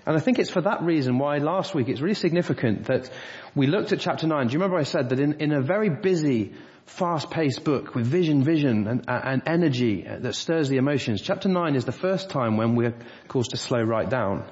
And 0.06 0.16
I 0.16 0.20
think 0.20 0.38
it's 0.38 0.48
for 0.48 0.60
that 0.60 0.82
reason 0.82 1.18
why 1.18 1.38
last 1.38 1.74
week 1.74 1.88
it's 1.88 2.00
really 2.00 2.14
significant 2.14 2.84
that 2.84 3.10
we 3.56 3.66
looked 3.66 3.90
at 3.90 3.98
chapter 3.98 4.28
9. 4.28 4.46
Do 4.46 4.52
you 4.52 4.60
remember 4.60 4.76
I 4.76 4.84
said 4.84 5.08
that 5.08 5.18
in, 5.18 5.40
in 5.40 5.50
a 5.50 5.60
very 5.60 5.90
busy, 5.90 6.52
fast-paced 6.86 7.64
book 7.64 7.96
with 7.96 8.06
vision, 8.06 8.44
vision 8.44 8.86
and, 8.86 9.04
and 9.08 9.42
energy 9.44 10.06
that 10.08 10.36
stirs 10.36 10.68
the 10.68 10.76
emotions, 10.76 11.20
chapter 11.20 11.48
9 11.48 11.74
is 11.74 11.84
the 11.84 11.90
first 11.90 12.30
time 12.30 12.58
when 12.58 12.76
we're 12.76 12.94
caused 13.26 13.50
to 13.50 13.56
slow 13.56 13.82
right 13.82 14.08
down. 14.08 14.48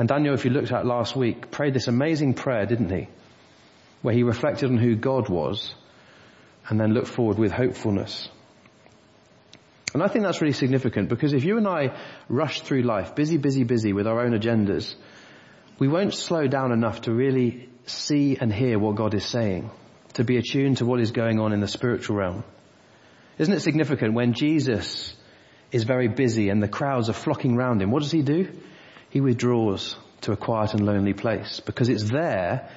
And 0.00 0.08
Daniel, 0.08 0.32
if 0.32 0.46
you 0.46 0.50
looked 0.50 0.72
at 0.72 0.86
last 0.86 1.14
week, 1.14 1.50
prayed 1.50 1.74
this 1.74 1.86
amazing 1.86 2.32
prayer, 2.32 2.64
didn't 2.64 2.88
he? 2.88 3.06
Where 4.00 4.14
he 4.14 4.22
reflected 4.22 4.70
on 4.70 4.78
who 4.78 4.96
God 4.96 5.28
was 5.28 5.74
and 6.66 6.80
then 6.80 6.94
looked 6.94 7.08
forward 7.08 7.38
with 7.38 7.52
hopefulness. 7.52 8.30
And 9.92 10.02
I 10.02 10.08
think 10.08 10.24
that's 10.24 10.40
really 10.40 10.54
significant 10.54 11.10
because 11.10 11.34
if 11.34 11.44
you 11.44 11.58
and 11.58 11.68
I 11.68 12.00
rush 12.30 12.62
through 12.62 12.84
life, 12.84 13.14
busy, 13.14 13.36
busy, 13.36 13.64
busy 13.64 13.92
with 13.92 14.06
our 14.06 14.22
own 14.22 14.32
agendas, 14.32 14.94
we 15.78 15.86
won't 15.86 16.14
slow 16.14 16.46
down 16.46 16.72
enough 16.72 17.02
to 17.02 17.12
really 17.12 17.68
see 17.84 18.38
and 18.40 18.50
hear 18.50 18.78
what 18.78 18.96
God 18.96 19.12
is 19.12 19.26
saying, 19.26 19.70
to 20.14 20.24
be 20.24 20.38
attuned 20.38 20.78
to 20.78 20.86
what 20.86 21.00
is 21.00 21.12
going 21.12 21.38
on 21.38 21.52
in 21.52 21.60
the 21.60 21.68
spiritual 21.68 22.16
realm. 22.16 22.42
Isn't 23.36 23.52
it 23.52 23.60
significant 23.60 24.14
when 24.14 24.32
Jesus 24.32 25.14
is 25.70 25.84
very 25.84 26.08
busy 26.08 26.48
and 26.48 26.62
the 26.62 26.68
crowds 26.68 27.10
are 27.10 27.12
flocking 27.12 27.54
round 27.54 27.82
him, 27.82 27.90
what 27.90 28.02
does 28.02 28.12
he 28.12 28.22
do? 28.22 28.48
He 29.10 29.20
withdraws 29.20 29.96
to 30.22 30.32
a 30.32 30.36
quiet 30.36 30.74
and 30.74 30.86
lonely 30.86 31.12
place 31.12 31.60
because 31.60 31.88
it's 31.88 32.10
there 32.10 32.68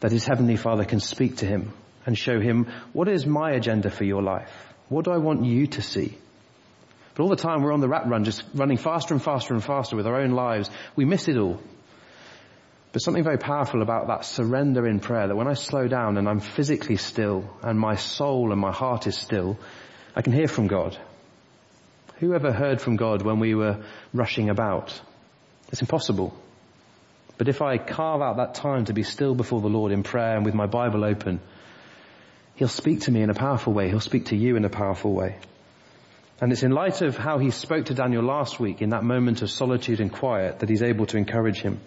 that 0.00 0.12
his 0.12 0.24
heavenly 0.24 0.56
father 0.56 0.84
can 0.84 1.00
speak 1.00 1.36
to 1.36 1.46
him 1.46 1.72
and 2.06 2.16
show 2.16 2.40
him 2.40 2.66
what 2.92 3.08
is 3.08 3.26
my 3.26 3.52
agenda 3.52 3.90
for 3.90 4.04
your 4.04 4.22
life? 4.22 4.50
What 4.88 5.04
do 5.04 5.12
I 5.12 5.18
want 5.18 5.44
you 5.44 5.66
to 5.68 5.82
see? 5.82 6.18
But 7.14 7.22
all 7.22 7.28
the 7.28 7.36
time 7.36 7.62
we're 7.62 7.72
on 7.72 7.80
the 7.80 7.88
rat 7.88 8.08
run, 8.08 8.24
just 8.24 8.42
running 8.54 8.76
faster 8.76 9.14
and 9.14 9.22
faster 9.22 9.54
and 9.54 9.62
faster 9.62 9.96
with 9.96 10.06
our 10.06 10.20
own 10.20 10.32
lives. 10.32 10.70
We 10.96 11.04
miss 11.04 11.28
it 11.28 11.36
all. 11.36 11.60
But 12.92 13.02
something 13.02 13.24
very 13.24 13.38
powerful 13.38 13.82
about 13.82 14.08
that 14.08 14.24
surrender 14.24 14.86
in 14.86 15.00
prayer, 15.00 15.28
that 15.28 15.36
when 15.36 15.48
I 15.48 15.54
slow 15.54 15.88
down 15.88 16.16
and 16.16 16.28
I'm 16.28 16.40
physically 16.40 16.96
still 16.96 17.48
and 17.62 17.78
my 17.78 17.96
soul 17.96 18.52
and 18.52 18.60
my 18.60 18.72
heart 18.72 19.06
is 19.06 19.16
still, 19.16 19.58
I 20.14 20.22
can 20.22 20.32
hear 20.32 20.48
from 20.48 20.66
God. 20.66 20.96
Who 22.20 22.34
ever 22.34 22.52
heard 22.52 22.80
from 22.80 22.96
God 22.96 23.22
when 23.22 23.40
we 23.40 23.54
were 23.54 23.84
rushing 24.12 24.48
about? 24.48 25.00
It's 25.70 25.80
impossible. 25.80 26.34
But 27.36 27.48
if 27.48 27.62
I 27.62 27.78
carve 27.78 28.22
out 28.22 28.36
that 28.36 28.54
time 28.54 28.84
to 28.86 28.92
be 28.92 29.02
still 29.02 29.34
before 29.34 29.60
the 29.60 29.68
Lord 29.68 29.92
in 29.92 30.02
prayer 30.02 30.36
and 30.36 30.44
with 30.44 30.54
my 30.54 30.66
Bible 30.66 31.04
open, 31.04 31.40
He'll 32.56 32.68
speak 32.68 33.00
to 33.02 33.10
me 33.10 33.22
in 33.22 33.30
a 33.30 33.34
powerful 33.34 33.72
way. 33.72 33.88
He'll 33.88 34.00
speak 34.00 34.26
to 34.26 34.36
you 34.36 34.56
in 34.56 34.64
a 34.64 34.70
powerful 34.70 35.12
way. 35.12 35.36
And 36.40 36.52
it's 36.52 36.62
in 36.62 36.70
light 36.70 37.02
of 37.02 37.16
how 37.16 37.38
he 37.38 37.50
spoke 37.50 37.86
to 37.86 37.94
Daniel 37.94 38.22
last 38.22 38.60
week 38.60 38.80
in 38.80 38.90
that 38.90 39.02
moment 39.02 39.42
of 39.42 39.50
solitude 39.50 40.00
and 40.00 40.12
quiet 40.12 40.60
that 40.60 40.68
he's 40.68 40.82
able 40.82 41.06
to 41.06 41.16
encourage 41.16 41.60
him. 41.60 41.80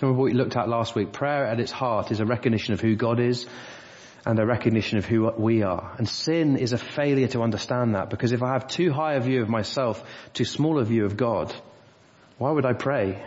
Remember 0.00 0.18
what 0.18 0.24
we 0.26 0.32
looked 0.32 0.56
at 0.56 0.68
last 0.68 0.94
week? 0.94 1.12
Prayer 1.12 1.44
at 1.44 1.60
its 1.60 1.70
heart 1.70 2.10
is 2.10 2.20
a 2.20 2.24
recognition 2.24 2.72
of 2.72 2.80
who 2.80 2.96
God 2.96 3.20
is 3.20 3.46
and 4.26 4.38
a 4.38 4.46
recognition 4.46 4.98
of 4.98 5.06
who 5.06 5.30
we 5.38 5.62
are. 5.62 5.94
And 5.98 6.08
sin 6.08 6.56
is 6.56 6.72
a 6.72 6.78
failure 6.78 7.28
to 7.28 7.42
understand 7.42 7.94
that 7.94 8.10
because 8.10 8.32
if 8.32 8.42
I 8.42 8.52
have 8.52 8.68
too 8.68 8.92
high 8.92 9.14
a 9.14 9.20
view 9.20 9.42
of 9.42 9.48
myself, 9.48 10.02
too 10.34 10.44
small 10.44 10.78
a 10.78 10.84
view 10.84 11.04
of 11.04 11.16
God, 11.16 11.54
why 12.38 12.50
would 12.50 12.66
I 12.66 12.74
pray? 12.74 13.22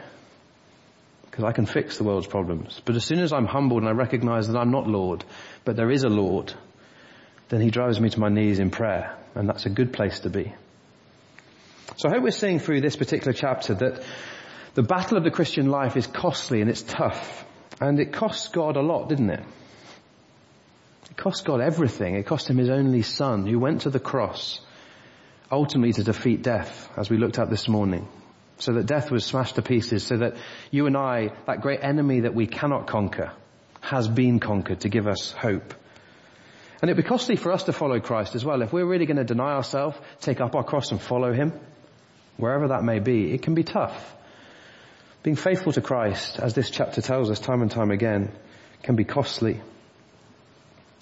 Because 1.25 1.45
I 1.45 1.51
can 1.51 1.65
fix 1.65 1.97
the 1.97 2.03
world's 2.03 2.27
problems. 2.27 2.79
But 2.85 2.95
as 2.95 3.03
soon 3.03 3.19
as 3.19 3.33
I'm 3.33 3.47
humbled 3.47 3.81
and 3.81 3.89
I 3.89 3.93
recognize 3.93 4.47
that 4.47 4.57
I'm 4.57 4.71
not 4.71 4.88
Lord, 4.88 5.23
but 5.65 5.75
there 5.75 5.91
is 5.91 6.03
a 6.03 6.09
Lord, 6.09 6.53
then 7.50 7.62
he 7.62 7.71
drives 7.71 8.00
me 8.00 8.09
to 8.09 8.19
my 8.19 8.29
knees 8.29 8.59
in 8.59 8.69
prayer. 8.69 9.17
And 9.35 9.50
that's 9.50 9.65
a 9.65 9.69
good 9.69 9.93
place 9.93 10.19
to 10.21 10.29
be. 10.29 10.53
So 11.97 12.07
I 12.07 12.13
hope 12.13 12.23
we're 12.23 12.31
seeing 12.31 12.59
through 12.59 12.81
this 12.81 12.95
particular 12.95 13.33
chapter 13.33 13.73
that 13.75 14.03
the 14.75 14.83
battle 14.83 15.17
of 15.17 15.23
the 15.23 15.31
Christian 15.31 15.69
life 15.69 15.97
is 15.97 16.05
costly 16.07 16.62
and 16.62 16.69
it's 16.69 16.81
tough. 16.83 17.45
And 17.81 18.00
it 18.00 18.13
costs 18.13 18.50
God 18.50 18.77
a 18.77 18.81
lot, 18.81 19.09
didn't 19.09 19.31
it? 19.31 19.43
It 21.13 21.17
cost 21.17 21.46
God 21.46 21.62
everything. 21.62 22.15
It 22.15 22.25
cost 22.25 22.50
him 22.50 22.58
his 22.58 22.72
only 22.72 23.03
son 23.03 23.46
who 23.46 23.60
went 23.60 23.82
to 23.82 23.91
the 23.91 24.00
cross 24.00 24.60
ultimately 25.51 25.93
to 25.93 26.03
defeat 26.03 26.41
death 26.41 26.89
as 26.98 27.08
we 27.08 27.17
looked 27.17 27.38
at 27.38 27.51
this 27.51 27.67
morning. 27.67 28.08
So 28.58 28.74
that 28.74 28.88
death 28.88 29.12
was 29.12 29.24
smashed 29.24 29.53
to 29.55 29.62
pieces 29.62 30.03
so 30.03 30.17
that 30.17 30.38
you 30.72 30.88
and 30.88 30.98
I, 30.98 31.29
that 31.46 31.62
great 31.62 31.84
enemy 31.84 32.22
that 32.22 32.34
we 32.34 32.48
cannot 32.48 32.88
conquer, 32.88 33.32
has 33.79 34.08
been 34.08 34.39
conquered 34.39 34.79
to 34.79 34.89
give 34.89 35.05
us 35.08 35.32
hope. 35.32 35.75
And 36.82 36.89
it'd 36.89 36.98
be 36.98 37.08
costly 37.08 37.36
for 37.36 37.51
us 37.51 37.62
to 37.65 37.74
follow 37.74 38.00
Christ 38.00 38.34
as 38.34 38.43
well. 38.43 38.63
If 38.63 38.74
we're 38.74 38.84
really 38.84 39.05
going 39.05 39.17
to 39.17 39.24
deny 39.24 39.53
ourselves, 39.53 39.96
take 40.20 40.41
up 40.41 40.55
our 40.55 40.63
cross 40.63 40.89
and 40.89 41.00
follow 41.00 41.32
Him, 41.32 41.53
wherever 42.38 42.70
that 42.70 42.84
may 42.84 42.98
be, 42.98 43.32
it 43.34 43.43
can 43.43 43.53
be 43.53 43.63
tough. 43.63 44.15
Being 45.22 45.36
faithful 45.36 45.74
to 45.74 45.82
Christ, 45.82 46.39
as 46.39 46.55
this 46.55 46.72
chapter 46.72 47.01
tells 47.01 47.29
us 47.29 47.39
time 47.39 47.62
and 47.62 47.70
time 47.70 47.91
again, 47.91 48.32
can 48.82 48.96
be 48.96 49.03
costly. 49.03 49.62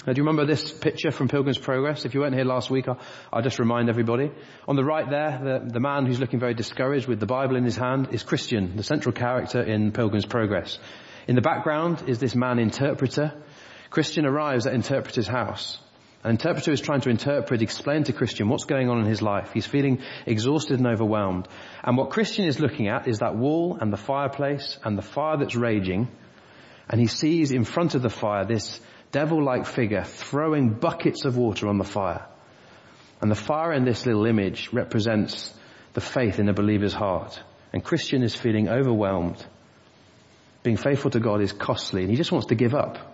Now, 0.05 0.13
do 0.13 0.19
you 0.19 0.25
remember 0.25 0.47
this 0.47 0.71
picture 0.71 1.11
from 1.11 1.27
Pilgrim's 1.27 1.59
Progress? 1.59 2.05
If 2.05 2.15
you 2.15 2.21
weren't 2.21 2.33
here 2.33 2.43
last 2.43 2.71
week, 2.71 2.87
I'll, 2.87 2.99
I'll 3.31 3.43
just 3.43 3.59
remind 3.59 3.87
everybody. 3.87 4.31
On 4.67 4.75
the 4.75 4.83
right 4.83 5.07
there, 5.07 5.39
the, 5.43 5.71
the, 5.73 5.79
man 5.79 6.07
who's 6.07 6.19
looking 6.19 6.39
very 6.39 6.55
discouraged 6.55 7.07
with 7.07 7.19
the 7.19 7.27
Bible 7.27 7.55
in 7.55 7.63
his 7.63 7.77
hand 7.77 8.07
is 8.11 8.23
Christian, 8.23 8.75
the 8.75 8.81
central 8.81 9.13
character 9.13 9.61
in 9.61 9.91
Pilgrim's 9.91 10.25
Progress. 10.25 10.79
In 11.27 11.35
the 11.35 11.41
background 11.41 12.05
is 12.07 12.17
this 12.17 12.33
man 12.33 12.57
interpreter 12.57 13.31
Christian 13.91 14.25
arrives 14.25 14.65
at 14.65 14.73
interpreter's 14.73 15.27
house. 15.27 15.77
An 16.23 16.31
interpreter 16.31 16.71
is 16.71 16.81
trying 16.81 17.01
to 17.01 17.09
interpret, 17.09 17.61
explain 17.61 18.05
to 18.05 18.13
Christian 18.13 18.49
what's 18.49 18.63
going 18.63 18.89
on 18.89 18.99
in 19.01 19.05
his 19.05 19.21
life. 19.21 19.51
He's 19.53 19.67
feeling 19.67 20.01
exhausted 20.25 20.79
and 20.79 20.87
overwhelmed. 20.87 21.47
And 21.83 21.97
what 21.97 22.09
Christian 22.09 22.45
is 22.45 22.59
looking 22.59 22.87
at 22.87 23.07
is 23.07 23.19
that 23.19 23.35
wall 23.35 23.77
and 23.79 23.91
the 23.91 23.97
fireplace 23.97 24.79
and 24.83 24.97
the 24.97 25.03
fire 25.03 25.37
that's 25.37 25.55
raging. 25.55 26.07
And 26.89 27.01
he 27.01 27.07
sees 27.07 27.51
in 27.51 27.65
front 27.65 27.93
of 27.93 28.01
the 28.01 28.09
fire 28.09 28.45
this 28.45 28.79
devil-like 29.11 29.65
figure 29.65 30.03
throwing 30.03 30.69
buckets 30.69 31.25
of 31.25 31.37
water 31.37 31.67
on 31.67 31.77
the 31.77 31.83
fire. 31.83 32.25
And 33.21 33.29
the 33.29 33.35
fire 33.35 33.73
in 33.73 33.85
this 33.85 34.05
little 34.05 34.25
image 34.25 34.73
represents 34.73 35.53
the 35.93 36.01
faith 36.01 36.39
in 36.39 36.49
a 36.49 36.53
believer's 36.53 36.93
heart. 36.93 37.41
And 37.73 37.83
Christian 37.83 38.23
is 38.23 38.35
feeling 38.35 38.67
overwhelmed. 38.67 39.45
Being 40.63 40.77
faithful 40.77 41.11
to 41.11 41.19
God 41.19 41.41
is 41.41 41.53
costly 41.53 42.01
and 42.01 42.09
he 42.09 42.17
just 42.17 42.31
wants 42.31 42.47
to 42.47 42.55
give 42.55 42.73
up. 42.73 43.11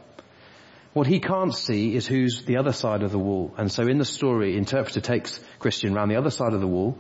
What 0.94 1.06
he 1.08 1.20
can't 1.20 1.54
see 1.54 1.96
is 1.96 2.08
who's 2.08 2.44
the 2.44 2.58
other 2.58 2.72
side 2.72 3.04
of 3.04 3.12
the 3.12 3.20
wall. 3.20 3.54
And 3.58 3.72
so 3.72 3.84
in 3.84 4.00
the 4.00 4.06
story, 4.06 4.58
interpreter 4.58 5.00
takes 5.00 5.40
Christian 5.60 5.94
round 5.94 6.10
the 6.10 6.16
other 6.16 6.32
side 6.32 6.54
of 6.54 6.60
the 6.60 6.68
wall, 6.68 6.98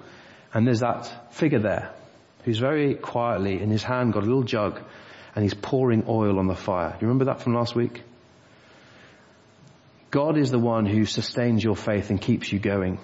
and 0.54 0.68
there's 0.68 0.82
that 0.82 1.34
figure 1.34 1.60
there, 1.60 1.96
who's 2.44 2.60
very 2.60 2.94
quietly 2.94 3.60
in 3.60 3.72
his 3.72 3.82
hand 3.82 4.13
got 4.13 4.22
a 4.22 4.27
little 4.27 4.44
jug, 4.44 4.80
and 5.34 5.44
he's 5.44 5.56
pouring 5.56 6.04
oil 6.08 6.38
on 6.38 6.46
the 6.46 6.56
fire. 6.56 6.92
Do 6.92 6.98
you 7.01 7.08
remember 7.08 7.25
that 7.25 7.42
from 7.42 7.56
last 7.56 7.75
week? 7.75 8.04
God 10.09 10.37
is 10.37 10.51
the 10.51 10.59
one 10.59 10.85
who 10.85 11.05
sustains 11.05 11.63
your 11.63 11.75
faith 11.75 12.09
and 12.09 12.21
keeps 12.21 12.51
you 12.51 12.59
going. 12.59 12.99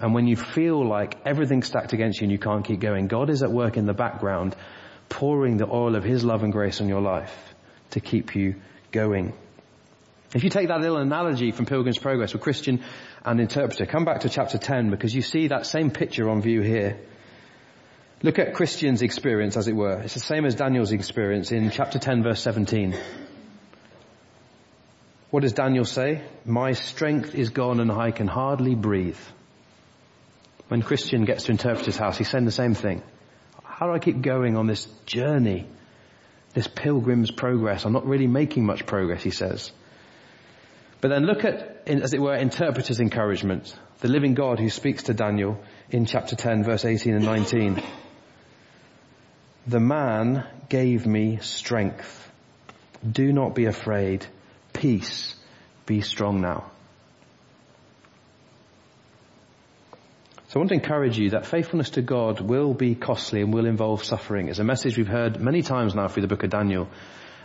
And 0.00 0.14
when 0.14 0.26
you 0.26 0.36
feel 0.36 0.86
like 0.86 1.16
everything's 1.24 1.66
stacked 1.66 1.92
against 1.92 2.20
you 2.20 2.24
and 2.24 2.32
you 2.32 2.38
can't 2.38 2.64
keep 2.64 2.80
going, 2.80 3.06
God 3.06 3.30
is 3.30 3.42
at 3.42 3.50
work 3.50 3.76
in 3.76 3.86
the 3.86 3.94
background, 3.94 4.56
pouring 5.08 5.56
the 5.56 5.66
oil 5.66 5.96
of 5.96 6.04
His 6.04 6.24
love 6.24 6.42
and 6.42 6.52
grace 6.52 6.80
on 6.80 6.88
your 6.88 7.00
life 7.00 7.34
to 7.90 8.00
keep 8.00 8.34
you 8.34 8.56
going. 8.90 9.32
If 10.34 10.44
you 10.44 10.50
take 10.50 10.68
that 10.68 10.80
little 10.80 10.96
analogy 10.96 11.52
from 11.52 11.66
Pilgrim's 11.66 11.98
Progress 11.98 12.32
with 12.32 12.42
Christian 12.42 12.82
and 13.24 13.38
interpreter, 13.38 13.84
come 13.84 14.04
back 14.04 14.20
to 14.20 14.28
chapter 14.28 14.58
10 14.58 14.90
because 14.90 15.14
you 15.14 15.20
see 15.22 15.48
that 15.48 15.66
same 15.66 15.90
picture 15.90 16.28
on 16.30 16.40
view 16.40 16.62
here. 16.62 16.98
Look 18.22 18.38
at 18.38 18.54
Christian's 18.54 19.02
experience 19.02 19.56
as 19.56 19.68
it 19.68 19.74
were. 19.74 20.00
It's 20.00 20.14
the 20.14 20.20
same 20.20 20.46
as 20.46 20.54
Daniel's 20.54 20.92
experience 20.92 21.52
in 21.52 21.70
chapter 21.70 21.98
10 21.98 22.22
verse 22.22 22.40
17. 22.40 22.96
What 25.32 25.44
does 25.44 25.54
Daniel 25.54 25.86
say? 25.86 26.20
My 26.44 26.72
strength 26.72 27.34
is 27.34 27.48
gone 27.48 27.80
and 27.80 27.90
I 27.90 28.10
can 28.10 28.26
hardly 28.26 28.74
breathe. 28.74 29.16
When 30.68 30.82
Christian 30.82 31.24
gets 31.24 31.44
to 31.44 31.52
interpreter's 31.52 31.96
house, 31.96 32.18
he's 32.18 32.28
saying 32.28 32.44
the 32.44 32.50
same 32.50 32.74
thing. 32.74 33.02
How 33.64 33.86
do 33.86 33.94
I 33.94 33.98
keep 33.98 34.20
going 34.20 34.58
on 34.58 34.66
this 34.66 34.84
journey? 35.06 35.66
This 36.52 36.68
pilgrim's 36.68 37.30
progress. 37.30 37.86
I'm 37.86 37.94
not 37.94 38.06
really 38.06 38.26
making 38.26 38.66
much 38.66 38.84
progress, 38.84 39.22
he 39.22 39.30
says. 39.30 39.72
But 41.00 41.08
then 41.08 41.24
look 41.24 41.46
at, 41.46 41.88
as 41.88 42.12
it 42.12 42.20
were, 42.20 42.34
interpreter's 42.36 43.00
encouragement. 43.00 43.74
The 44.00 44.08
living 44.08 44.34
God 44.34 44.60
who 44.60 44.68
speaks 44.68 45.04
to 45.04 45.14
Daniel 45.14 45.58
in 45.90 46.04
chapter 46.04 46.36
10 46.36 46.62
verse 46.62 46.84
18 46.84 47.14
and 47.14 47.24
19. 47.24 47.82
The 49.66 49.80
man 49.80 50.46
gave 50.68 51.06
me 51.06 51.38
strength. 51.40 52.30
Do 53.10 53.32
not 53.32 53.54
be 53.54 53.64
afraid. 53.64 54.26
Peace. 54.72 55.34
Be 55.86 56.00
strong 56.00 56.40
now. 56.40 56.70
So 60.48 60.58
I 60.58 60.60
want 60.60 60.68
to 60.68 60.74
encourage 60.74 61.18
you 61.18 61.30
that 61.30 61.46
faithfulness 61.46 61.90
to 61.90 62.02
God 62.02 62.40
will 62.40 62.74
be 62.74 62.94
costly 62.94 63.40
and 63.40 63.54
will 63.54 63.64
involve 63.64 64.04
suffering. 64.04 64.48
It's 64.48 64.58
a 64.58 64.64
message 64.64 64.98
we've 64.98 65.08
heard 65.08 65.40
many 65.40 65.62
times 65.62 65.94
now 65.94 66.08
through 66.08 66.20
the 66.20 66.28
book 66.28 66.42
of 66.42 66.50
Daniel. 66.50 66.88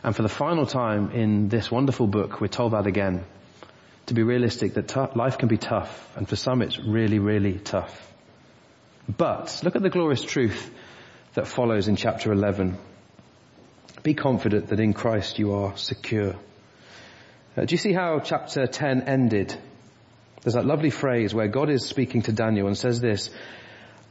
And 0.04 0.14
for 0.14 0.24
the 0.24 0.30
final 0.30 0.66
time 0.66 1.12
in 1.12 1.48
this 1.48 1.72
wonderful 1.72 2.08
book, 2.08 2.42
we're 2.42 2.48
told 2.48 2.74
that 2.74 2.86
again. 2.86 3.24
To 4.08 4.14
be 4.14 4.24
realistic, 4.24 4.74
that 4.74 4.90
t- 4.90 5.00
life 5.16 5.38
can 5.38 5.48
be 5.48 5.58
tough, 5.58 6.18
and 6.18 6.28
for 6.28 6.36
some 6.36 6.62
it's 6.62 6.80
really, 6.80 7.20
really 7.20 7.60
tough. 7.60 8.14
But 9.08 9.62
look 9.64 9.78
at 9.78 9.82
the 9.82 9.90
glorious 9.90 10.22
truth 10.22 10.70
that 11.34 11.48
follows 11.48 11.88
in 11.88 11.96
chapter 11.96 12.34
11. 12.34 12.78
Be 14.04 14.16
confident 14.16 14.68
that 14.68 14.82
in 14.82 14.94
Christ 14.94 15.40
you 15.40 15.54
are 15.54 15.78
secure. 15.78 16.36
Uh, 17.58 17.66
do 17.66 17.74
you 17.74 17.78
see 17.78 17.92
how 17.92 18.20
chapter 18.20 18.68
10 18.68 19.04
ended? 19.04 19.56
There's 20.44 20.54
that 20.54 20.66
lovely 20.66 20.92
phrase 20.92 21.34
where 21.34 21.48
God 21.48 21.72
is 21.72 21.86
speaking 21.86 22.22
to 22.24 22.32
Daniel 22.32 22.68
and 22.68 22.78
says 22.78 23.02
this, 23.02 23.32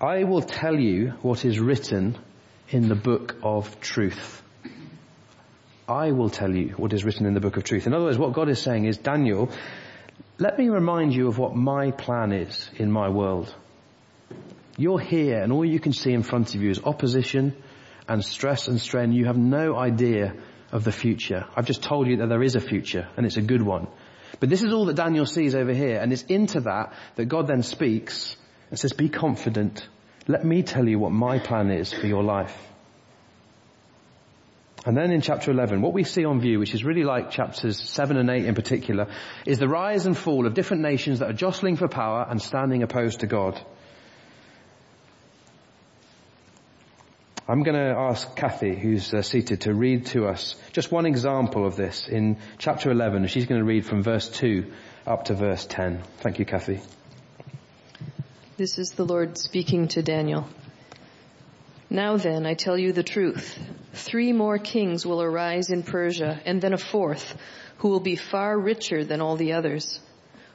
I 0.00 0.24
will 0.24 0.42
tell 0.42 0.74
you 0.74 1.10
what 1.22 1.44
is 1.44 1.60
written 1.60 2.18
in 2.70 2.88
the 2.88 2.96
book 2.96 3.36
of 3.44 3.80
truth. 3.80 4.42
I 5.88 6.10
will 6.10 6.28
tell 6.28 6.52
you 6.52 6.70
what 6.70 6.92
is 6.92 7.04
written 7.04 7.24
in 7.24 7.34
the 7.34 7.40
book 7.40 7.56
of 7.56 7.62
truth. 7.62 7.86
In 7.86 7.94
other 7.94 8.06
words, 8.06 8.18
what 8.18 8.32
God 8.32 8.48
is 8.48 8.60
saying 8.60 8.86
is, 8.86 8.98
Daniel, 8.98 9.48
let 10.38 10.58
me 10.58 10.68
remind 10.68 11.14
you 11.14 11.28
of 11.28 11.38
what 11.38 11.54
my 11.54 11.92
plan 11.92 12.32
is 12.32 12.68
in 12.74 12.90
my 12.90 13.10
world. 13.10 13.54
You're 14.76 14.98
here 14.98 15.40
and 15.40 15.52
all 15.52 15.64
you 15.64 15.78
can 15.78 15.92
see 15.92 16.12
in 16.12 16.24
front 16.24 16.56
of 16.56 16.62
you 16.62 16.70
is 16.70 16.82
opposition 16.82 17.54
and 18.08 18.24
stress 18.24 18.66
and 18.66 18.80
strain. 18.80 19.12
You 19.12 19.26
have 19.26 19.38
no 19.38 19.76
idea 19.76 20.34
of 20.72 20.84
the 20.84 20.92
future. 20.92 21.46
I've 21.56 21.66
just 21.66 21.82
told 21.82 22.06
you 22.06 22.18
that 22.18 22.28
there 22.28 22.42
is 22.42 22.54
a 22.54 22.60
future 22.60 23.08
and 23.16 23.26
it's 23.26 23.36
a 23.36 23.42
good 23.42 23.62
one. 23.62 23.86
But 24.40 24.50
this 24.50 24.62
is 24.62 24.72
all 24.72 24.86
that 24.86 24.96
Daniel 24.96 25.26
sees 25.26 25.54
over 25.54 25.72
here 25.72 25.98
and 26.00 26.12
it's 26.12 26.24
into 26.24 26.60
that 26.60 26.94
that 27.16 27.26
God 27.26 27.46
then 27.46 27.62
speaks 27.62 28.36
and 28.70 28.78
says, 28.78 28.92
be 28.92 29.08
confident. 29.08 29.88
Let 30.26 30.44
me 30.44 30.62
tell 30.62 30.86
you 30.86 30.98
what 30.98 31.12
my 31.12 31.38
plan 31.38 31.70
is 31.70 31.92
for 31.92 32.06
your 32.06 32.22
life. 32.22 32.56
And 34.84 34.96
then 34.96 35.10
in 35.10 35.20
chapter 35.20 35.50
11, 35.50 35.82
what 35.82 35.92
we 35.92 36.04
see 36.04 36.24
on 36.24 36.40
view, 36.40 36.60
which 36.60 36.72
is 36.72 36.84
really 36.84 37.02
like 37.02 37.30
chapters 37.30 37.76
7 37.76 38.16
and 38.16 38.30
8 38.30 38.44
in 38.44 38.54
particular, 38.54 39.08
is 39.44 39.58
the 39.58 39.68
rise 39.68 40.06
and 40.06 40.16
fall 40.16 40.46
of 40.46 40.54
different 40.54 40.82
nations 40.82 41.18
that 41.18 41.30
are 41.30 41.32
jostling 41.32 41.76
for 41.76 41.88
power 41.88 42.24
and 42.28 42.40
standing 42.40 42.84
opposed 42.84 43.20
to 43.20 43.26
God. 43.26 43.60
I'm 47.48 47.62
going 47.62 47.76
to 47.76 47.96
ask 47.96 48.34
Kathy, 48.34 48.74
who's 48.74 49.14
uh, 49.14 49.22
seated, 49.22 49.60
to 49.62 49.72
read 49.72 50.06
to 50.06 50.26
us 50.26 50.56
just 50.72 50.90
one 50.90 51.06
example 51.06 51.64
of 51.64 51.76
this 51.76 52.08
in 52.08 52.38
chapter 52.58 52.90
11. 52.90 53.28
She's 53.28 53.46
going 53.46 53.60
to 53.60 53.64
read 53.64 53.86
from 53.86 54.02
verse 54.02 54.28
2 54.28 54.72
up 55.06 55.26
to 55.26 55.34
verse 55.34 55.64
10. 55.64 56.02
Thank 56.18 56.40
you, 56.40 56.44
Kathy. 56.44 56.80
This 58.56 58.80
is 58.80 58.90
the 58.90 59.04
Lord 59.04 59.38
speaking 59.38 59.86
to 59.88 60.02
Daniel. 60.02 60.48
Now 61.88 62.16
then, 62.16 62.46
I 62.46 62.54
tell 62.54 62.76
you 62.76 62.92
the 62.92 63.04
truth. 63.04 63.56
Three 63.92 64.32
more 64.32 64.58
kings 64.58 65.06
will 65.06 65.22
arise 65.22 65.70
in 65.70 65.84
Persia, 65.84 66.40
and 66.44 66.60
then 66.60 66.72
a 66.72 66.78
fourth, 66.78 67.36
who 67.78 67.90
will 67.90 68.00
be 68.00 68.16
far 68.16 68.58
richer 68.58 69.04
than 69.04 69.20
all 69.20 69.36
the 69.36 69.52
others. 69.52 70.00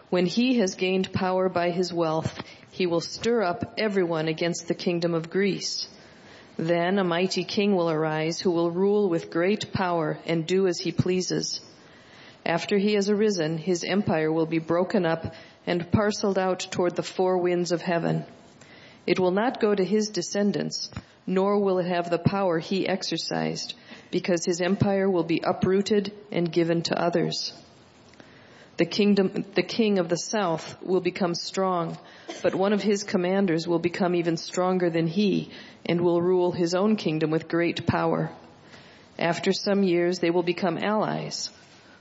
When 0.09 0.25
he 0.25 0.57
has 0.57 0.75
gained 0.75 1.13
power 1.13 1.47
by 1.47 1.69
his 1.69 1.93
wealth, 1.93 2.37
he 2.71 2.85
will 2.85 2.99
stir 2.99 3.43
up 3.43 3.75
everyone 3.77 4.27
against 4.27 4.67
the 4.67 4.75
kingdom 4.75 5.13
of 5.13 5.29
Greece. 5.29 5.87
Then 6.57 6.99
a 6.99 7.03
mighty 7.03 7.43
king 7.43 7.75
will 7.75 7.89
arise 7.89 8.39
who 8.39 8.51
will 8.51 8.71
rule 8.71 9.09
with 9.09 9.31
great 9.31 9.71
power 9.71 10.19
and 10.25 10.45
do 10.45 10.67
as 10.67 10.79
he 10.79 10.91
pleases. 10.91 11.61
After 12.45 12.77
he 12.77 12.93
has 12.95 13.09
arisen, 13.09 13.57
his 13.57 13.83
empire 13.83 14.31
will 14.31 14.45
be 14.45 14.59
broken 14.59 15.05
up 15.05 15.33
and 15.65 15.91
parceled 15.91 16.37
out 16.37 16.67
toward 16.71 16.95
the 16.95 17.03
four 17.03 17.37
winds 17.37 17.71
of 17.71 17.81
heaven. 17.81 18.25
It 19.07 19.19
will 19.19 19.31
not 19.31 19.61
go 19.61 19.73
to 19.73 19.83
his 19.83 20.09
descendants, 20.09 20.89
nor 21.25 21.59
will 21.59 21.79
it 21.79 21.87
have 21.87 22.09
the 22.09 22.17
power 22.17 22.59
he 22.59 22.87
exercised, 22.87 23.73
because 24.11 24.45
his 24.45 24.61
empire 24.61 25.09
will 25.09 25.23
be 25.23 25.41
uprooted 25.43 26.11
and 26.31 26.51
given 26.51 26.81
to 26.83 27.01
others. 27.01 27.53
The 28.81 28.87
kingdom, 28.87 29.45
the 29.53 29.61
king 29.61 29.99
of 29.99 30.09
the 30.09 30.17
south 30.17 30.81
will 30.81 31.01
become 31.01 31.35
strong, 31.35 31.99
but 32.41 32.55
one 32.55 32.73
of 32.73 32.81
his 32.81 33.03
commanders 33.03 33.67
will 33.67 33.77
become 33.77 34.15
even 34.15 34.37
stronger 34.37 34.89
than 34.89 35.05
he 35.05 35.51
and 35.85 36.01
will 36.01 36.19
rule 36.19 36.51
his 36.51 36.73
own 36.73 36.95
kingdom 36.95 37.29
with 37.29 37.47
great 37.47 37.85
power. 37.85 38.31
After 39.19 39.53
some 39.53 39.83
years 39.83 40.17
they 40.17 40.31
will 40.31 40.41
become 40.41 40.79
allies. 40.79 41.51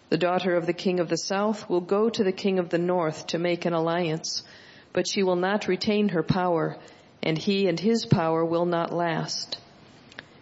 The 0.08 0.16
daughter 0.16 0.56
of 0.56 0.64
the 0.64 0.72
king 0.72 1.00
of 1.00 1.10
the 1.10 1.18
south 1.18 1.68
will 1.68 1.82
go 1.82 2.08
to 2.08 2.24
the 2.24 2.32
king 2.32 2.58
of 2.58 2.70
the 2.70 2.78
north 2.78 3.26
to 3.26 3.38
make 3.38 3.66
an 3.66 3.74
alliance, 3.74 4.42
but 4.94 5.06
she 5.06 5.22
will 5.22 5.36
not 5.36 5.68
retain 5.68 6.08
her 6.08 6.22
power, 6.22 6.78
and 7.22 7.36
he 7.36 7.66
and 7.66 7.78
his 7.78 8.06
power 8.06 8.42
will 8.42 8.64
not 8.64 8.90
last. 8.90 9.58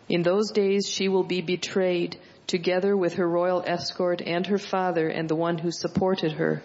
In 0.09 0.22
those 0.22 0.53
days 0.53 0.88
she 0.88 1.09
will 1.09 1.24
be 1.24 1.40
betrayed 1.40 2.16
together 2.48 2.96
with 2.96 3.14
her 3.14 3.28
royal 3.28 3.62
escort 3.64 4.20
and 4.20 4.46
her 4.46 4.58
father 4.58 5.06
and 5.08 5.28
the 5.28 5.37
one 5.37 5.58
who 5.58 5.70
supported 5.70 6.32
her. 6.32 6.62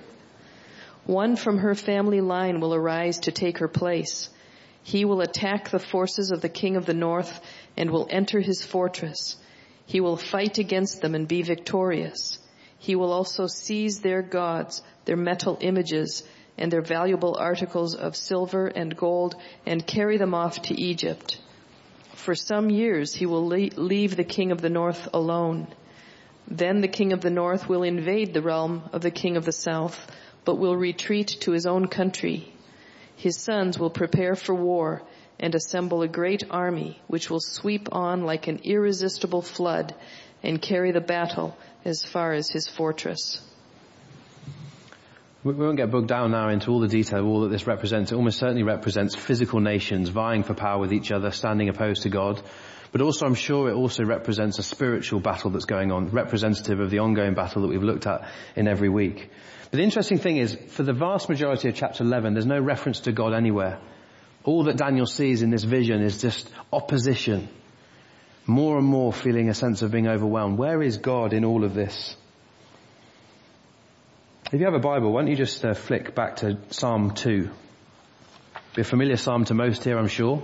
One 1.05 1.35
from 1.35 1.57
her 1.59 1.75
family 1.75 2.21
line 2.21 2.61
will 2.61 2.73
arise 2.73 3.19
to 3.19 3.31
take 3.31 3.59
her 3.59 3.67
place. 3.67 4.29
He 4.81 5.05
will 5.05 5.21
attack 5.21 5.69
the 5.69 5.79
forces 5.79 6.31
of 6.31 6.41
the 6.41 6.49
king 6.49 6.77
of 6.77 6.85
the 6.85 6.93
north 6.93 7.39
and 7.75 7.91
will 7.91 8.07
enter 8.09 8.39
his 8.39 8.65
fortress. 8.65 9.35
He 9.85 9.99
will 9.99 10.17
fight 10.17 10.57
against 10.57 11.01
them 11.01 11.15
and 11.15 11.27
be 11.27 11.41
victorious. 11.41 12.39
He 12.79 12.95
will 12.95 13.11
also 13.11 13.47
seize 13.47 13.99
their 13.99 14.21
gods, 14.21 14.81
their 15.03 15.17
metal 15.17 15.57
images, 15.59 16.23
and 16.57 16.71
their 16.71 16.81
valuable 16.81 17.35
articles 17.37 17.93
of 17.95 18.15
silver 18.15 18.67
and 18.67 18.95
gold 18.95 19.35
and 19.65 19.85
carry 19.85 20.17
them 20.17 20.33
off 20.33 20.61
to 20.63 20.79
Egypt. 20.79 21.39
For 22.15 22.35
some 22.35 22.69
years 22.69 23.13
he 23.13 23.25
will 23.25 23.45
leave 23.45 24.15
the 24.15 24.23
king 24.23 24.51
of 24.51 24.61
the 24.61 24.69
north 24.69 25.09
alone. 25.13 25.67
Then 26.47 26.81
the 26.81 26.87
king 26.87 27.11
of 27.13 27.21
the 27.21 27.29
north 27.29 27.67
will 27.67 27.83
invade 27.83 28.33
the 28.33 28.41
realm 28.41 28.83
of 28.93 29.01
the 29.01 29.11
king 29.11 29.35
of 29.35 29.45
the 29.45 29.51
south, 29.51 30.11
but 30.45 30.57
will 30.57 30.75
retreat 30.75 31.27
to 31.41 31.51
his 31.51 31.65
own 31.65 31.87
country. 31.87 32.53
His 33.15 33.39
sons 33.39 33.79
will 33.79 33.89
prepare 33.89 34.35
for 34.35 34.53
war 34.53 35.01
and 35.39 35.55
assemble 35.55 36.01
a 36.01 36.07
great 36.07 36.43
army 36.49 37.01
which 37.07 37.29
will 37.29 37.39
sweep 37.41 37.89
on 37.91 38.23
like 38.25 38.47
an 38.47 38.59
irresistible 38.63 39.41
flood 39.41 39.95
and 40.41 40.61
carry 40.61 40.91
the 40.91 41.01
battle 41.01 41.57
as 41.83 42.03
far 42.03 42.33
as 42.33 42.49
his 42.49 42.67
fortress. 42.67 43.41
We 45.43 45.53
won't 45.53 45.75
get 45.75 45.91
bogged 45.91 46.07
down 46.07 46.31
now 46.31 46.47
into 46.47 46.71
all 46.71 46.79
the 46.79 46.87
detail 46.87 47.19
of 47.19 47.25
all 47.25 47.41
that 47.41 47.49
this 47.49 47.67
represents. 47.67 48.13
It 48.13 48.15
almost 48.15 48.39
certainly 48.39 48.63
represents 48.63 49.13
physical 49.13 49.59
nations 49.59 50.07
vying 50.07 50.43
for 50.43 50.53
power 50.53 50.79
with 50.79 50.93
each 50.93 51.11
other, 51.11 51.31
standing 51.31 51.67
opposed 51.67 52.03
to 52.03 52.09
God. 52.09 52.41
But 52.93 53.01
also 53.01 53.25
I'm 53.25 53.35
sure 53.35 53.69
it 53.69 53.73
also 53.73 54.05
represents 54.05 54.57
a 54.59 54.63
spiritual 54.63 55.19
battle 55.19 55.49
that's 55.49 55.65
going 55.65 55.91
on, 55.91 56.11
representative 56.11 56.79
of 56.79 56.89
the 56.89 56.99
ongoing 56.99 57.33
battle 57.33 57.63
that 57.63 57.67
we've 57.67 57.83
looked 57.83 58.07
at 58.07 58.25
in 58.55 58.69
every 58.69 58.87
week. 58.87 59.29
But 59.63 59.77
the 59.77 59.83
interesting 59.83 60.17
thing 60.17 60.37
is, 60.37 60.55
for 60.69 60.83
the 60.83 60.93
vast 60.93 61.27
majority 61.27 61.67
of 61.67 61.75
chapter 61.75 62.05
11, 62.05 62.35
there's 62.35 62.45
no 62.45 62.61
reference 62.61 63.01
to 63.01 63.11
God 63.11 63.33
anywhere. 63.33 63.81
All 64.45 64.63
that 64.65 64.77
Daniel 64.77 65.05
sees 65.05 65.41
in 65.41 65.49
this 65.49 65.63
vision 65.65 66.01
is 66.03 66.21
just 66.21 66.49
opposition. 66.71 67.49
More 68.45 68.77
and 68.77 68.87
more 68.87 69.11
feeling 69.11 69.49
a 69.49 69.53
sense 69.53 69.81
of 69.81 69.91
being 69.91 70.07
overwhelmed. 70.07 70.57
Where 70.57 70.81
is 70.81 70.99
God 70.99 71.33
in 71.33 71.43
all 71.43 71.65
of 71.65 71.73
this? 71.73 72.15
If 74.53 74.59
you 74.59 74.65
have 74.65 74.75
a 74.75 74.79
Bible, 74.79 75.11
why 75.11 75.21
don't 75.21 75.31
you 75.31 75.35
just 75.35 75.65
uh, 75.65 75.73
flick 75.73 76.13
back 76.13 76.35
to 76.37 76.59
Psalm 76.69 77.15
2? 77.15 77.49
Be 78.75 78.81
a 78.81 78.83
familiar 78.83 79.17
psalm 79.17 79.45
to 79.45 79.55
most 79.55 79.83
here, 79.83 79.97
I'm 79.97 80.07
sure. 80.07 80.43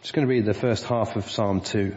Just 0.00 0.14
going 0.14 0.26
to 0.26 0.30
read 0.32 0.46
the 0.46 0.54
first 0.54 0.86
half 0.86 1.16
of 1.16 1.30
Psalm 1.30 1.60
2. 1.60 1.94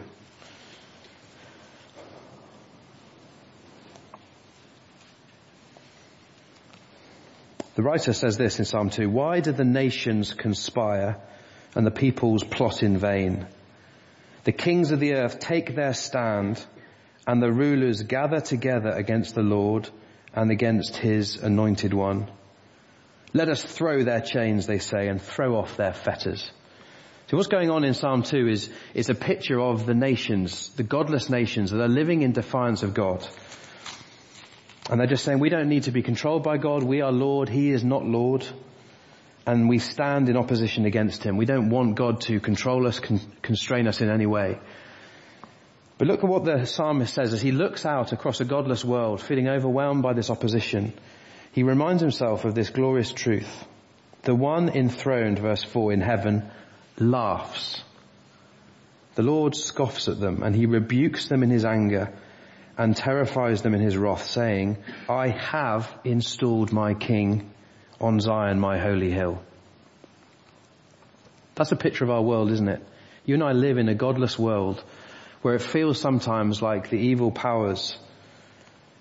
The 7.76 7.82
writer 7.82 8.12
says 8.12 8.36
this 8.36 8.58
in 8.58 8.66
Psalm 8.66 8.90
2, 8.90 9.08
Why 9.08 9.40
do 9.40 9.52
the 9.52 9.64
nations 9.64 10.34
conspire 10.34 11.16
and 11.74 11.86
the 11.86 11.90
peoples 11.90 12.44
plot 12.44 12.82
in 12.82 12.98
vain? 12.98 13.46
The 14.46 14.52
kings 14.52 14.92
of 14.92 15.00
the 15.00 15.14
earth 15.14 15.40
take 15.40 15.74
their 15.74 15.92
stand 15.92 16.64
and 17.26 17.42
the 17.42 17.50
rulers 17.50 18.04
gather 18.04 18.40
together 18.40 18.90
against 18.90 19.34
the 19.34 19.42
Lord 19.42 19.90
and 20.32 20.52
against 20.52 20.96
his 20.96 21.34
anointed 21.42 21.92
one. 21.92 22.30
Let 23.32 23.48
us 23.48 23.64
throw 23.64 24.04
their 24.04 24.20
chains, 24.20 24.68
they 24.68 24.78
say, 24.78 25.08
and 25.08 25.20
throw 25.20 25.56
off 25.56 25.76
their 25.76 25.92
fetters. 25.92 26.48
So 27.26 27.36
what's 27.36 27.48
going 27.48 27.70
on 27.70 27.82
in 27.82 27.92
Psalm 27.92 28.22
2 28.22 28.46
is, 28.46 28.70
is 28.94 29.10
a 29.10 29.16
picture 29.16 29.60
of 29.60 29.84
the 29.84 29.96
nations, 29.96 30.68
the 30.76 30.84
godless 30.84 31.28
nations 31.28 31.72
that 31.72 31.80
are 31.80 31.88
living 31.88 32.22
in 32.22 32.30
defiance 32.30 32.84
of 32.84 32.94
God. 32.94 33.26
And 34.88 35.00
they're 35.00 35.08
just 35.08 35.24
saying, 35.24 35.40
we 35.40 35.48
don't 35.48 35.68
need 35.68 35.82
to 35.84 35.90
be 35.90 36.02
controlled 36.02 36.44
by 36.44 36.56
God. 36.56 36.84
We 36.84 37.00
are 37.00 37.10
Lord. 37.10 37.48
He 37.48 37.72
is 37.72 37.82
not 37.82 38.04
Lord 38.04 38.46
and 39.46 39.68
we 39.68 39.78
stand 39.78 40.28
in 40.28 40.36
opposition 40.36 40.86
against 40.86 41.22
him. 41.22 41.36
We 41.36 41.46
don't 41.46 41.70
want 41.70 41.94
God 41.94 42.20
to 42.22 42.40
control 42.40 42.86
us, 42.86 42.98
con- 42.98 43.20
constrain 43.42 43.86
us 43.86 44.00
in 44.00 44.10
any 44.10 44.26
way. 44.26 44.58
But 45.98 46.08
look 46.08 46.24
at 46.24 46.28
what 46.28 46.44
the 46.44 46.66
psalmist 46.66 47.14
says 47.14 47.32
as 47.32 47.40
he 47.40 47.52
looks 47.52 47.86
out 47.86 48.12
across 48.12 48.40
a 48.40 48.44
godless 48.44 48.84
world, 48.84 49.22
feeling 49.22 49.48
overwhelmed 49.48 50.02
by 50.02 50.12
this 50.12 50.30
opposition. 50.30 50.92
he 51.52 51.62
reminds 51.62 52.02
himself 52.02 52.44
of 52.44 52.54
this 52.54 52.70
glorious 52.70 53.12
truth. 53.12 53.64
The 54.22 54.34
one 54.34 54.68
enthroned, 54.68 55.38
verse 55.38 55.62
4, 55.62 55.92
in 55.92 56.00
heaven 56.00 56.50
laughs. 56.98 57.82
The 59.14 59.22
Lord 59.22 59.54
scoffs 59.54 60.08
at 60.08 60.20
them 60.20 60.42
and 60.42 60.54
he 60.54 60.66
rebukes 60.66 61.28
them 61.28 61.42
in 61.42 61.50
his 61.50 61.64
anger 61.64 62.12
and 62.76 62.94
terrifies 62.94 63.62
them 63.62 63.74
in 63.74 63.80
his 63.80 63.96
wrath 63.96 64.26
saying, 64.26 64.76
I 65.08 65.28
have 65.28 65.90
installed 66.04 66.72
my 66.72 66.92
king 66.92 67.50
on 68.00 68.20
Zion, 68.20 68.58
my 68.60 68.78
holy 68.78 69.10
hill. 69.10 69.42
That's 71.54 71.72
a 71.72 71.76
picture 71.76 72.04
of 72.04 72.10
our 72.10 72.22
world, 72.22 72.50
isn't 72.50 72.68
it? 72.68 72.82
You 73.24 73.34
and 73.34 73.42
I 73.42 73.52
live 73.52 73.78
in 73.78 73.88
a 73.88 73.94
godless 73.94 74.38
world 74.38 74.82
where 75.42 75.54
it 75.54 75.62
feels 75.62 76.00
sometimes 76.00 76.60
like 76.60 76.90
the 76.90 76.98
evil 76.98 77.30
powers 77.30 77.96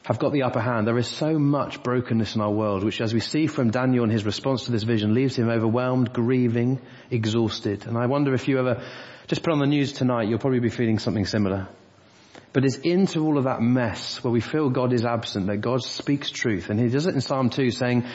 have 0.05 0.19
got 0.19 0.31
the 0.31 0.43
upper 0.43 0.61
hand. 0.61 0.87
There 0.87 0.97
is 0.97 1.07
so 1.07 1.39
much 1.39 1.81
brokenness 1.81 2.35
in 2.35 2.41
our 2.41 2.51
world, 2.51 2.83
which 2.83 3.01
as 3.01 3.13
we 3.13 3.19
see 3.19 3.47
from 3.47 3.71
Daniel 3.71 4.03
and 4.03 4.11
his 4.11 4.25
response 4.25 4.65
to 4.65 4.71
this 4.71 4.83
vision 4.83 5.13
leaves 5.13 5.35
him 5.35 5.49
overwhelmed, 5.49 6.13
grieving, 6.13 6.79
exhausted. 7.09 7.87
And 7.87 7.97
I 7.97 8.05
wonder 8.05 8.33
if 8.33 8.47
you 8.47 8.59
ever 8.59 8.83
just 9.27 9.41
put 9.41 9.51
on 9.51 9.59
the 9.59 9.65
news 9.65 9.93
tonight, 9.93 10.27
you'll 10.27 10.39
probably 10.39 10.59
be 10.59 10.69
feeling 10.69 10.99
something 10.99 11.25
similar. 11.25 11.67
But 12.53 12.63
it's 12.63 12.77
into 12.77 13.25
all 13.25 13.37
of 13.37 13.45
that 13.45 13.61
mess 13.61 14.23
where 14.23 14.31
we 14.31 14.41
feel 14.41 14.69
God 14.69 14.93
is 14.93 15.03
absent, 15.03 15.47
that 15.47 15.57
God 15.57 15.81
speaks 15.83 16.29
truth. 16.29 16.69
And 16.69 16.79
he 16.79 16.87
does 16.87 17.07
it 17.07 17.15
in 17.15 17.21
Psalm 17.21 17.49
2 17.49 17.71
saying, 17.71 18.05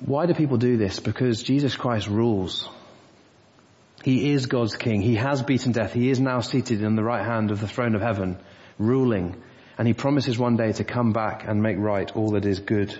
why 0.00 0.26
do 0.26 0.34
people 0.34 0.56
do 0.56 0.76
this? 0.76 1.00
Because 1.00 1.42
Jesus 1.42 1.76
Christ 1.76 2.08
rules. 2.08 2.68
He 4.04 4.32
is 4.32 4.46
God's 4.46 4.76
king. 4.76 5.00
He 5.00 5.16
has 5.16 5.42
beaten 5.42 5.72
death. 5.72 5.92
He 5.92 6.10
is 6.10 6.20
now 6.20 6.40
seated 6.40 6.82
in 6.82 6.94
the 6.94 7.02
right 7.02 7.24
hand 7.24 7.50
of 7.50 7.60
the 7.60 7.66
throne 7.66 7.94
of 7.94 8.00
heaven, 8.00 8.38
ruling 8.78 9.42
and 9.78 9.86
he 9.86 9.94
promises 9.94 10.36
one 10.36 10.56
day 10.56 10.72
to 10.72 10.84
come 10.84 11.12
back 11.12 11.46
and 11.46 11.62
make 11.62 11.78
right 11.78 12.14
all 12.16 12.32
that 12.32 12.44
is 12.44 12.58
good. 12.58 12.92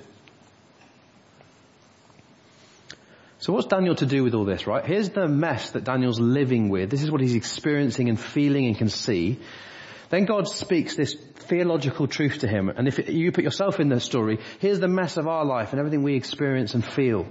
So 3.40 3.52
what's 3.52 3.66
Daniel 3.66 3.96
to 3.96 4.06
do 4.06 4.22
with 4.22 4.34
all 4.34 4.44
this, 4.44 4.66
right? 4.66 4.84
Here's 4.84 5.10
the 5.10 5.26
mess 5.26 5.70
that 5.70 5.84
Daniel's 5.84 6.20
living 6.20 6.68
with. 6.68 6.90
This 6.90 7.02
is 7.02 7.10
what 7.10 7.20
he's 7.20 7.34
experiencing 7.34 8.08
and 8.08 8.18
feeling 8.18 8.66
and 8.66 8.78
can 8.78 8.88
see. 8.88 9.40
Then 10.10 10.24
God 10.24 10.48
speaks 10.48 10.94
this 10.94 11.14
theological 11.48 12.06
truth 12.06 12.40
to 12.40 12.48
him. 12.48 12.68
And 12.68 12.86
if 12.86 13.08
you 13.08 13.32
put 13.32 13.44
yourself 13.44 13.80
in 13.80 13.88
the 13.88 14.00
story, 14.00 14.38
here's 14.60 14.80
the 14.80 14.88
mess 14.88 15.16
of 15.16 15.26
our 15.26 15.44
life 15.44 15.72
and 15.72 15.78
everything 15.78 16.02
we 16.02 16.14
experience 16.14 16.74
and 16.74 16.84
feel. 16.84 17.26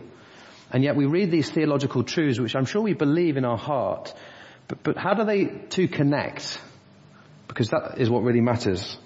And 0.71 0.84
yet 0.84 0.95
we 0.95 1.06
read 1.06 1.32
these 1.32 1.49
theological 1.49 2.03
truths, 2.03 2.39
which 2.39 2.56
I'm 2.56 2.65
sure 2.65 2.82
we 2.82 2.93
believe 2.93 3.38
in 3.38 3.45
our 3.45 3.58
heart. 3.58 4.13
But, 4.67 4.84
but 4.84 4.97
how 4.97 5.13
do 5.13 5.23
they 5.23 5.45
two 5.45 5.88
connect? 5.88 6.60
Because 7.47 7.69
that 7.69 7.99
is 7.99 8.10
what 8.10 8.23
really 8.23 8.41
matters. 8.41 8.97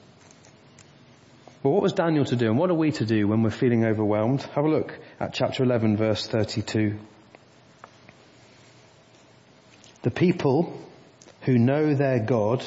Well, 1.62 1.74
what 1.74 1.84
was 1.84 1.94
Daniel 1.94 2.26
to 2.26 2.36
do 2.36 2.48
and 2.48 2.58
what 2.58 2.72
are 2.72 2.76
we 2.76 2.92
to 2.94 3.06
do 3.06 3.28
when 3.28 3.44
we're 3.44 3.52
feeling 3.52 3.86
overwhelmed? 3.86 4.42
Have 4.42 4.66
a 4.66 4.70
look 4.70 4.98
at 5.20 5.34
chapter 5.34 5.64
11 5.64 5.96
verse 5.96 6.26
32. 6.26 6.98
The 10.02 10.10
people 10.10 10.82
who 11.42 11.60
know 11.60 11.94
their 11.94 12.20
God 12.20 12.66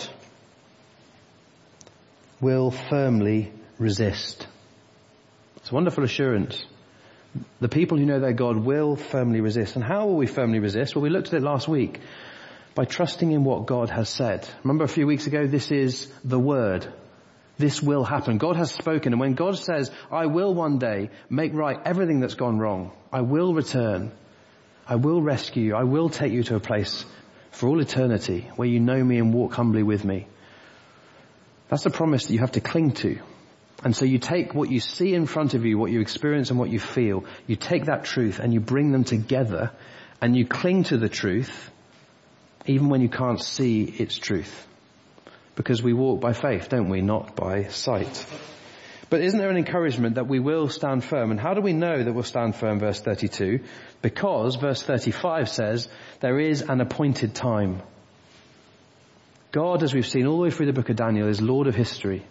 will 2.45 2.71
firmly 2.71 3.51
resist. 3.79 4.47
It's 5.57 5.71
a 5.71 5.75
wonderful 5.75 6.05
assurance. 6.05 6.63
The 7.61 7.71
people 7.71 7.97
who 7.97 8.05
know 8.05 8.21
their 8.21 8.35
God 8.35 8.59
will 8.59 8.97
firmly 8.97 9.41
resist. 9.41 9.77
And 9.77 9.85
how 9.85 10.07
will 10.07 10.17
we 10.17 10.27
firmly 10.27 10.59
resist? 10.59 10.95
Well, 10.95 11.03
we 11.03 11.09
looked 11.09 11.29
at 11.29 11.35
it 11.35 11.43
last 11.43 11.69
week. 11.69 12.01
By 12.75 12.85
trusting 12.85 13.33
in 13.33 13.45
what 13.45 13.65
God 13.65 13.89
has 13.89 14.11
said. 14.11 14.47
Remember 14.63 14.85
a 14.85 14.89
few 14.89 15.07
weeks 15.07 15.27
ago, 15.27 15.47
this 15.47 15.71
is 15.73 16.13
the 16.23 16.39
Word. 16.39 16.87
This 17.57 17.83
will 17.83 18.05
happen. 18.05 18.37
God 18.37 18.57
has 18.57 18.73
spoken 18.73 19.15
and 19.15 19.21
when 19.21 19.35
God 19.35 19.57
says, 19.57 19.91
I 20.13 20.27
will 20.27 20.53
one 20.53 20.79
day 20.79 21.11
make 21.31 21.55
right 21.55 21.79
everything 21.85 22.21
that's 22.21 22.35
gone 22.35 22.59
wrong, 22.59 22.93
I 23.13 23.21
will 23.21 23.55
return, 23.55 24.11
I 24.87 24.97
will 24.97 25.23
rescue 25.23 25.63
you, 25.63 25.77
I 25.77 25.85
will 25.85 26.11
take 26.11 26.33
you 26.33 26.43
to 26.43 26.57
a 26.57 26.61
place 26.61 27.07
for 27.53 27.69
all 27.69 27.81
eternity 27.81 28.51
where 28.57 28.69
you 28.69 28.81
know 28.81 29.03
me 29.03 29.19
and 29.19 29.33
walk 29.33 29.55
humbly 29.55 29.85
with 29.85 30.05
me. 30.05 30.27
That's 31.69 31.87
a 31.87 31.91
promise 31.91 32.27
that 32.27 32.33
you 32.33 32.41
have 32.41 32.53
to 32.53 32.61
cling 32.61 32.93
to. 32.93 33.19
And 33.83 33.95
so 33.95 34.05
you 34.05 34.19
take 34.19 34.55
what 34.55 34.71
you 34.71 34.81
see 34.81 35.15
in 35.15 35.27
front 35.27 35.55
of 35.55 35.65
you, 35.65 35.77
what 35.77 35.91
you 35.91 36.01
experience 36.01 36.51
and 36.51 36.59
what 36.59 36.71
you 36.71 36.79
feel, 36.79 37.25
you 37.47 37.57
take 37.57 37.87
that 37.87 38.05
truth 38.05 38.39
and 38.39 38.53
you 38.53 38.61
bring 38.61 38.93
them 38.93 39.05
together 39.05 39.73
and 40.23 40.37
you 40.37 40.47
cling 40.47 40.85
to 40.85 40.97
the 40.97 41.09
truth 41.09 41.71
even 42.67 42.89
when 42.89 43.03
you 43.03 43.11
can't 43.11 43.43
see 43.43 43.83
its 43.83 44.17
truth. 44.17 44.67
Because 45.55 45.83
we 45.83 45.93
walk 45.93 46.21
by 46.21 46.33
faith, 46.33 46.69
don't 46.69 46.89
we? 46.89 47.03
Not 47.03 47.37
by 47.37 47.65
sight. 47.65 48.27
But 49.11 49.21
isn't 49.21 49.39
there 49.39 49.51
an 49.51 49.57
encouragement 49.57 50.17
that 50.17 50.27
we 50.27 50.41
will 50.41 50.69
stand 50.69 51.05
firm? 51.05 51.31
And 51.31 51.39
how 51.39 51.55
do 51.55 51.61
we 51.61 51.73
know 51.73 52.03
that 52.03 52.13
we'll 52.13 52.25
stand 52.25 52.57
firm? 52.57 52.81
Verse 52.81 53.01
32. 53.01 53.61
Because 54.03 54.57
verse 54.57 54.83
35 54.83 55.49
says, 55.49 55.89
there 56.21 56.41
is 56.41 56.63
an 56.63 56.81
appointed 56.81 57.35
time. 57.35 57.83
God, 59.55 59.85
as 59.85 59.95
we've 59.95 60.05
seen 60.05 60.27
all 60.27 60.39
the 60.39 60.43
way 60.43 60.51
through 60.51 60.67
the 60.67 60.73
book 60.73 60.89
of 60.89 60.97
Daniel, 60.97 61.29
is 61.29 61.41
Lord 61.41 61.69
of 61.69 61.77
history. 61.77 62.27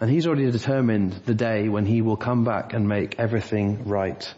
And 0.00 0.08
He's 0.08 0.28
already 0.28 0.48
determined 0.48 1.14
the 1.24 1.34
day 1.34 1.68
when 1.68 1.84
He 1.84 2.00
will 2.00 2.16
come 2.16 2.44
back 2.44 2.74
and 2.74 2.86
make 2.86 3.18
everything 3.18 3.88
right. 3.88 4.32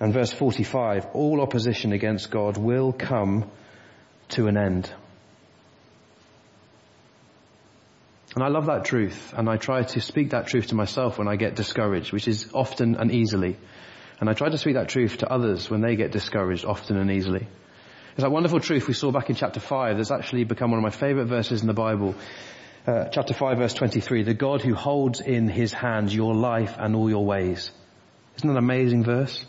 And 0.00 0.14
verse 0.14 0.32
45, 0.32 1.08
all 1.12 1.42
opposition 1.42 1.92
against 1.92 2.30
God 2.30 2.56
will 2.56 2.94
come 2.94 3.50
to 4.30 4.46
an 4.46 4.56
end. 4.56 4.90
And 8.34 8.42
I 8.42 8.48
love 8.48 8.64
that 8.66 8.86
truth, 8.86 9.34
and 9.36 9.50
I 9.50 9.58
try 9.58 9.82
to 9.82 10.00
speak 10.00 10.30
that 10.30 10.46
truth 10.46 10.68
to 10.68 10.74
myself 10.74 11.18
when 11.18 11.28
I 11.28 11.36
get 11.36 11.56
discouraged, 11.56 12.10
which 12.10 12.26
is 12.26 12.48
often 12.54 12.96
and 12.96 13.12
easily. 13.12 13.58
And 14.18 14.30
I 14.30 14.32
try 14.32 14.48
to 14.48 14.56
speak 14.56 14.76
that 14.76 14.88
truth 14.88 15.18
to 15.18 15.30
others 15.30 15.68
when 15.68 15.82
they 15.82 15.94
get 15.94 16.10
discouraged 16.10 16.64
often 16.64 16.96
and 16.96 17.10
easily. 17.10 17.48
It's 18.12 18.20
that 18.20 18.30
wonderful 18.30 18.60
truth 18.60 18.88
we 18.88 18.92
saw 18.92 19.10
back 19.10 19.30
in 19.30 19.36
chapter 19.36 19.58
5 19.58 19.96
that's 19.96 20.10
actually 20.10 20.44
become 20.44 20.70
one 20.70 20.78
of 20.78 20.82
my 20.82 20.90
favorite 20.90 21.28
verses 21.28 21.62
in 21.62 21.66
the 21.66 21.72
Bible. 21.72 22.14
Uh, 22.86 23.06
chapter 23.10 23.32
5 23.32 23.56
verse 23.56 23.72
23, 23.72 24.22
the 24.24 24.34
God 24.34 24.60
who 24.60 24.74
holds 24.74 25.22
in 25.22 25.48
his 25.48 25.72
hands 25.72 26.14
your 26.14 26.34
life 26.34 26.74
and 26.78 26.94
all 26.94 27.08
your 27.08 27.24
ways. 27.24 27.70
Isn't 28.36 28.48
that 28.48 28.58
an 28.58 28.62
amazing 28.62 29.02
verse? 29.02 29.46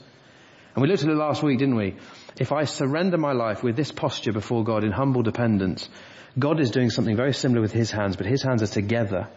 And 0.73 0.82
we 0.82 0.88
looked 0.88 1.04
at 1.04 1.10
it 1.10 1.15
last 1.15 1.43
week, 1.43 1.60
didn't 1.60 1.76
we? 1.76 1.95
If 2.39 2.54
I 2.54 2.63
surrender 2.63 3.17
my 3.17 3.34
life 3.34 3.63
with 3.63 3.76
this 3.76 3.91
posture 3.91 4.32
before 4.32 4.63
God 4.63 4.86
in 4.86 4.93
humble 4.93 5.23
dependence, 5.23 5.89
God 6.39 6.62
is 6.62 6.71
doing 6.71 6.89
something 6.89 7.17
very 7.17 7.34
similar 7.34 7.60
with 7.60 7.73
his 7.73 7.91
hands, 7.91 8.15
but 8.15 8.28
his 8.28 8.43
hands 8.43 8.63
are 8.63 8.67
together 8.67 9.28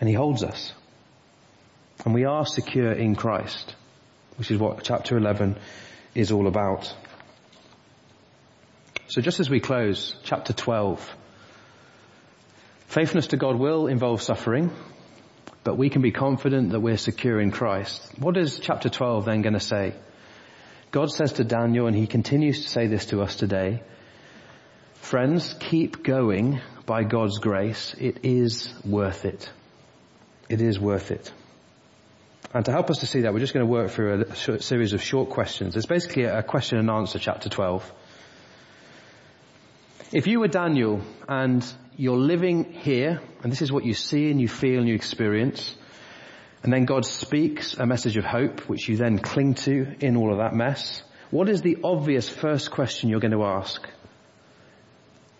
and 0.00 0.06
he 0.06 0.14
holds 0.14 0.44
us. 0.44 0.74
And 2.04 2.12
we 2.12 2.26
are 2.26 2.44
secure 2.44 2.92
in 2.92 3.16
Christ, 3.16 3.74
which 4.36 4.50
is 4.50 4.58
what 4.58 4.84
chapter 4.84 5.16
11 5.16 5.56
is 6.14 6.30
all 6.30 6.46
about. 6.46 6.94
So 9.10 9.20
just 9.20 9.40
as 9.40 9.50
we 9.50 9.58
close, 9.58 10.14
chapter 10.22 10.52
12. 10.52 11.16
Faithfulness 12.86 13.26
to 13.28 13.36
God 13.36 13.56
will 13.56 13.88
involve 13.88 14.22
suffering, 14.22 14.70
but 15.64 15.76
we 15.76 15.90
can 15.90 16.00
be 16.00 16.12
confident 16.12 16.70
that 16.70 16.78
we're 16.78 16.96
secure 16.96 17.40
in 17.40 17.50
Christ. 17.50 18.08
What 18.20 18.36
is 18.36 18.60
chapter 18.60 18.88
12 18.88 19.24
then 19.24 19.42
going 19.42 19.54
to 19.54 19.58
say? 19.58 19.94
God 20.92 21.10
says 21.10 21.32
to 21.34 21.44
Daniel, 21.44 21.88
and 21.88 21.96
he 21.96 22.06
continues 22.06 22.62
to 22.62 22.68
say 22.68 22.86
this 22.86 23.06
to 23.06 23.20
us 23.20 23.34
today, 23.34 23.82
Friends, 24.94 25.56
keep 25.58 26.04
going 26.04 26.60
by 26.86 27.02
God's 27.02 27.38
grace. 27.38 27.96
It 27.98 28.20
is 28.22 28.72
worth 28.84 29.24
it. 29.24 29.50
It 30.48 30.60
is 30.60 30.78
worth 30.78 31.10
it. 31.10 31.32
And 32.54 32.64
to 32.64 32.70
help 32.70 32.90
us 32.90 32.98
to 32.98 33.06
see 33.06 33.22
that, 33.22 33.32
we're 33.32 33.40
just 33.40 33.54
going 33.54 33.66
to 33.66 33.72
work 33.72 33.90
through 33.90 34.26
a 34.30 34.62
series 34.62 34.92
of 34.92 35.02
short 35.02 35.30
questions. 35.30 35.74
It's 35.74 35.86
basically 35.86 36.24
a 36.26 36.44
question 36.44 36.78
and 36.78 36.88
answer, 36.88 37.18
chapter 37.18 37.48
12. 37.48 37.92
If 40.12 40.26
you 40.26 40.40
were 40.40 40.48
Daniel 40.48 41.02
and 41.28 41.64
you're 41.96 42.16
living 42.16 42.72
here, 42.72 43.20
and 43.44 43.52
this 43.52 43.62
is 43.62 43.70
what 43.70 43.84
you 43.84 43.94
see 43.94 44.28
and 44.32 44.40
you 44.40 44.48
feel 44.48 44.80
and 44.80 44.88
you 44.88 44.94
experience, 44.96 45.76
and 46.64 46.72
then 46.72 46.84
God 46.84 47.06
speaks 47.06 47.74
a 47.74 47.86
message 47.86 48.16
of 48.16 48.24
hope, 48.24 48.68
which 48.68 48.88
you 48.88 48.96
then 48.96 49.18
cling 49.20 49.54
to 49.54 49.86
in 50.00 50.16
all 50.16 50.32
of 50.32 50.38
that 50.38 50.52
mess, 50.52 51.04
what 51.30 51.48
is 51.48 51.62
the 51.62 51.78
obvious 51.84 52.28
first 52.28 52.72
question 52.72 53.08
you're 53.08 53.20
going 53.20 53.30
to 53.30 53.44
ask? 53.44 53.88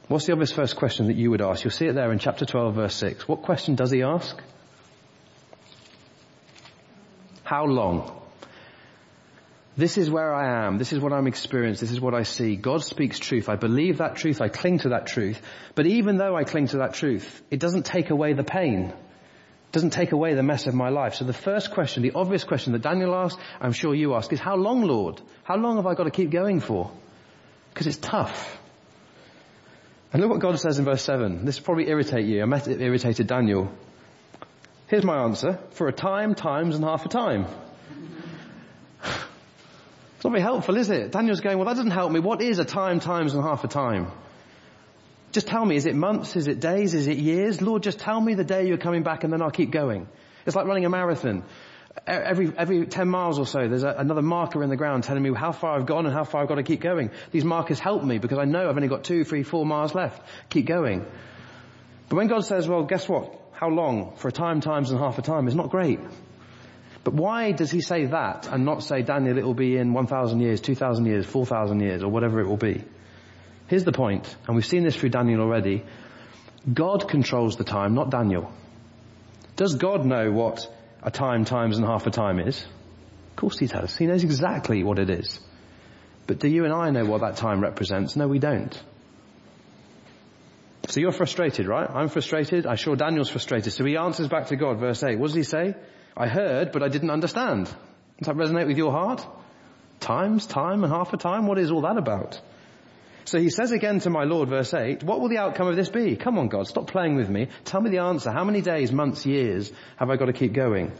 What's 0.06 0.26
the 0.26 0.32
obvious 0.32 0.52
first 0.52 0.76
question 0.76 1.08
that 1.08 1.16
you 1.16 1.30
would 1.30 1.42
ask? 1.42 1.64
You'll 1.64 1.72
see 1.72 1.86
it 1.86 1.94
there 1.94 2.12
in 2.12 2.20
chapter 2.20 2.44
12 2.44 2.74
verse 2.76 2.94
6. 2.94 3.26
What 3.26 3.42
question 3.42 3.74
does 3.74 3.90
he 3.90 4.04
ask? 4.04 4.40
How 7.42 7.64
long? 7.64 8.19
This 9.76 9.96
is 9.98 10.10
where 10.10 10.34
I 10.34 10.66
am. 10.66 10.78
This 10.78 10.92
is 10.92 10.98
what 10.98 11.12
I'm 11.12 11.26
experiencing. 11.26 11.86
This 11.86 11.92
is 11.92 12.00
what 12.00 12.14
I 12.14 12.24
see. 12.24 12.56
God 12.56 12.82
speaks 12.82 13.18
truth. 13.18 13.48
I 13.48 13.56
believe 13.56 13.98
that 13.98 14.16
truth. 14.16 14.40
I 14.40 14.48
cling 14.48 14.80
to 14.80 14.90
that 14.90 15.06
truth. 15.06 15.40
But 15.74 15.86
even 15.86 16.16
though 16.16 16.36
I 16.36 16.44
cling 16.44 16.68
to 16.68 16.78
that 16.78 16.94
truth, 16.94 17.42
it 17.50 17.60
doesn't 17.60 17.86
take 17.86 18.10
away 18.10 18.32
the 18.32 18.44
pain. 18.44 18.86
It 18.86 19.72
doesn't 19.72 19.90
take 19.90 20.12
away 20.12 20.34
the 20.34 20.42
mess 20.42 20.66
of 20.66 20.74
my 20.74 20.88
life. 20.88 21.14
So 21.14 21.24
the 21.24 21.32
first 21.32 21.70
question, 21.70 22.02
the 22.02 22.12
obvious 22.12 22.42
question 22.42 22.72
that 22.72 22.82
Daniel 22.82 23.14
asked, 23.14 23.38
I'm 23.60 23.72
sure 23.72 23.94
you 23.94 24.14
ask, 24.14 24.32
is 24.32 24.40
how 24.40 24.56
long, 24.56 24.82
Lord? 24.82 25.20
How 25.44 25.56
long 25.56 25.76
have 25.76 25.86
I 25.86 25.94
got 25.94 26.04
to 26.04 26.10
keep 26.10 26.30
going 26.30 26.58
for? 26.58 26.90
Because 27.72 27.86
it's 27.86 27.96
tough. 27.96 28.58
And 30.12 30.20
look 30.20 30.30
what 30.32 30.40
God 30.40 30.58
says 30.58 30.80
in 30.80 30.84
verse 30.84 31.04
7. 31.04 31.44
This 31.44 31.58
will 31.58 31.64
probably 31.66 31.88
irritate 31.88 32.26
you. 32.26 32.42
I 32.42 32.56
it 32.56 32.80
irritated 32.80 33.28
Daniel. 33.28 33.72
Here's 34.88 35.04
my 35.04 35.22
answer. 35.22 35.60
For 35.70 35.86
a 35.86 35.92
time, 35.92 36.34
times, 36.34 36.74
and 36.74 36.84
half 36.84 37.06
a 37.06 37.08
time. 37.08 37.46
It's 40.20 40.24
not 40.26 40.32
very 40.32 40.42
helpful, 40.42 40.76
is 40.76 40.90
it? 40.90 41.12
Daniel's 41.12 41.40
going, 41.40 41.56
well 41.56 41.64
that 41.64 41.76
doesn't 41.76 41.92
help 41.92 42.12
me. 42.12 42.20
What 42.20 42.42
is 42.42 42.58
a 42.58 42.64
time, 42.66 43.00
times, 43.00 43.32
and 43.32 43.42
half 43.42 43.64
a 43.64 43.68
time? 43.68 44.08
Just 45.32 45.46
tell 45.46 45.64
me, 45.64 45.76
is 45.76 45.86
it 45.86 45.94
months? 45.94 46.36
Is 46.36 46.46
it 46.46 46.60
days? 46.60 46.92
Is 46.92 47.06
it 47.06 47.16
years? 47.16 47.62
Lord, 47.62 47.82
just 47.82 48.00
tell 48.00 48.20
me 48.20 48.34
the 48.34 48.44
day 48.44 48.68
you're 48.68 48.76
coming 48.76 49.02
back 49.02 49.24
and 49.24 49.32
then 49.32 49.40
I'll 49.40 49.50
keep 49.50 49.70
going. 49.70 50.06
It's 50.44 50.54
like 50.54 50.66
running 50.66 50.84
a 50.84 50.90
marathon. 50.90 51.42
Every, 52.06 52.52
every 52.54 52.84
10 52.84 53.08
miles 53.08 53.38
or 53.38 53.46
so, 53.46 53.66
there's 53.66 53.82
a, 53.82 53.94
another 53.96 54.20
marker 54.20 54.62
in 54.62 54.68
the 54.68 54.76
ground 54.76 55.04
telling 55.04 55.22
me 55.22 55.32
how 55.32 55.52
far 55.52 55.78
I've 55.78 55.86
gone 55.86 56.04
and 56.04 56.14
how 56.14 56.24
far 56.24 56.42
I've 56.42 56.48
got 56.48 56.56
to 56.56 56.64
keep 56.64 56.82
going. 56.82 57.12
These 57.30 57.46
markers 57.46 57.78
help 57.78 58.04
me 58.04 58.18
because 58.18 58.36
I 58.36 58.44
know 58.44 58.68
I've 58.68 58.76
only 58.76 58.88
got 58.88 59.04
two, 59.04 59.24
three, 59.24 59.42
four 59.42 59.64
miles 59.64 59.94
left. 59.94 60.22
Keep 60.50 60.66
going. 60.66 61.06
But 62.10 62.16
when 62.16 62.26
God 62.26 62.44
says, 62.44 62.68
well, 62.68 62.82
guess 62.82 63.08
what? 63.08 63.40
How 63.52 63.70
long? 63.70 64.16
For 64.16 64.28
a 64.28 64.32
time, 64.32 64.60
times, 64.60 64.90
and 64.90 65.00
half 65.00 65.18
a 65.18 65.22
time 65.22 65.48
is 65.48 65.54
not 65.54 65.70
great. 65.70 65.98
But 67.02 67.14
why 67.14 67.52
does 67.52 67.70
he 67.70 67.80
say 67.80 68.06
that 68.06 68.48
and 68.48 68.64
not 68.64 68.82
say, 68.82 69.02
Daniel, 69.02 69.38
it 69.38 69.44
will 69.44 69.54
be 69.54 69.76
in 69.76 69.94
1,000 69.94 70.40
years, 70.40 70.60
2,000 70.60 71.06
years, 71.06 71.24
4,000 71.26 71.80
years, 71.80 72.02
or 72.02 72.10
whatever 72.10 72.40
it 72.40 72.46
will 72.46 72.58
be? 72.58 72.84
Here's 73.68 73.84
the 73.84 73.92
point, 73.92 74.36
and 74.46 74.56
we've 74.56 74.66
seen 74.66 74.84
this 74.84 74.96
through 74.96 75.10
Daniel 75.10 75.40
already. 75.40 75.84
God 76.72 77.08
controls 77.08 77.56
the 77.56 77.64
time, 77.64 77.94
not 77.94 78.10
Daniel. 78.10 78.52
Does 79.56 79.76
God 79.76 80.04
know 80.04 80.30
what 80.30 80.66
a 81.02 81.10
time, 81.10 81.44
times, 81.44 81.78
and 81.78 81.86
half 81.86 82.06
a 82.06 82.10
time 82.10 82.38
is? 82.38 82.60
Of 82.60 83.36
course 83.36 83.58
he 83.58 83.66
does. 83.66 83.96
He 83.96 84.06
knows 84.06 84.24
exactly 84.24 84.82
what 84.82 84.98
it 84.98 85.08
is. 85.08 85.40
But 86.26 86.38
do 86.38 86.48
you 86.48 86.64
and 86.64 86.74
I 86.74 86.90
know 86.90 87.04
what 87.06 87.22
that 87.22 87.36
time 87.36 87.60
represents? 87.60 88.16
No, 88.16 88.28
we 88.28 88.38
don't. 88.38 88.78
So 90.88 91.00
you're 91.00 91.12
frustrated, 91.12 91.66
right? 91.66 91.88
I'm 91.88 92.08
frustrated. 92.08 92.66
I'm 92.66 92.76
sure 92.76 92.96
Daniel's 92.96 93.30
frustrated. 93.30 93.72
So 93.72 93.84
he 93.84 93.96
answers 93.96 94.28
back 94.28 94.48
to 94.48 94.56
God, 94.56 94.78
verse 94.78 95.02
8. 95.02 95.18
What 95.18 95.28
does 95.28 95.36
he 95.36 95.44
say? 95.44 95.74
I 96.16 96.26
heard, 96.26 96.72
but 96.72 96.82
I 96.82 96.88
didn't 96.88 97.10
understand. 97.10 97.66
Does 97.66 98.26
that 98.26 98.36
resonate 98.36 98.66
with 98.66 98.76
your 98.76 98.92
heart? 98.92 99.26
Times, 100.00 100.46
time, 100.46 100.84
and 100.84 100.92
half 100.92 101.12
a 101.12 101.16
time? 101.16 101.46
What 101.46 101.58
is 101.58 101.70
all 101.70 101.82
that 101.82 101.96
about? 101.96 102.40
So 103.24 103.38
he 103.38 103.50
says 103.50 103.70
again 103.70 104.00
to 104.00 104.10
my 104.10 104.24
Lord, 104.24 104.48
verse 104.48 104.72
8, 104.74 105.02
what 105.02 105.20
will 105.20 105.28
the 105.28 105.38
outcome 105.38 105.68
of 105.68 105.76
this 105.76 105.88
be? 105.88 106.16
Come 106.16 106.38
on 106.38 106.48
God, 106.48 106.66
stop 106.66 106.90
playing 106.90 107.16
with 107.16 107.28
me. 107.28 107.48
Tell 107.64 107.80
me 107.80 107.90
the 107.90 107.98
answer. 107.98 108.30
How 108.30 108.44
many 108.44 108.60
days, 108.60 108.92
months, 108.92 109.24
years 109.24 109.70
have 109.96 110.10
I 110.10 110.16
got 110.16 110.26
to 110.26 110.32
keep 110.32 110.52
going? 110.52 110.92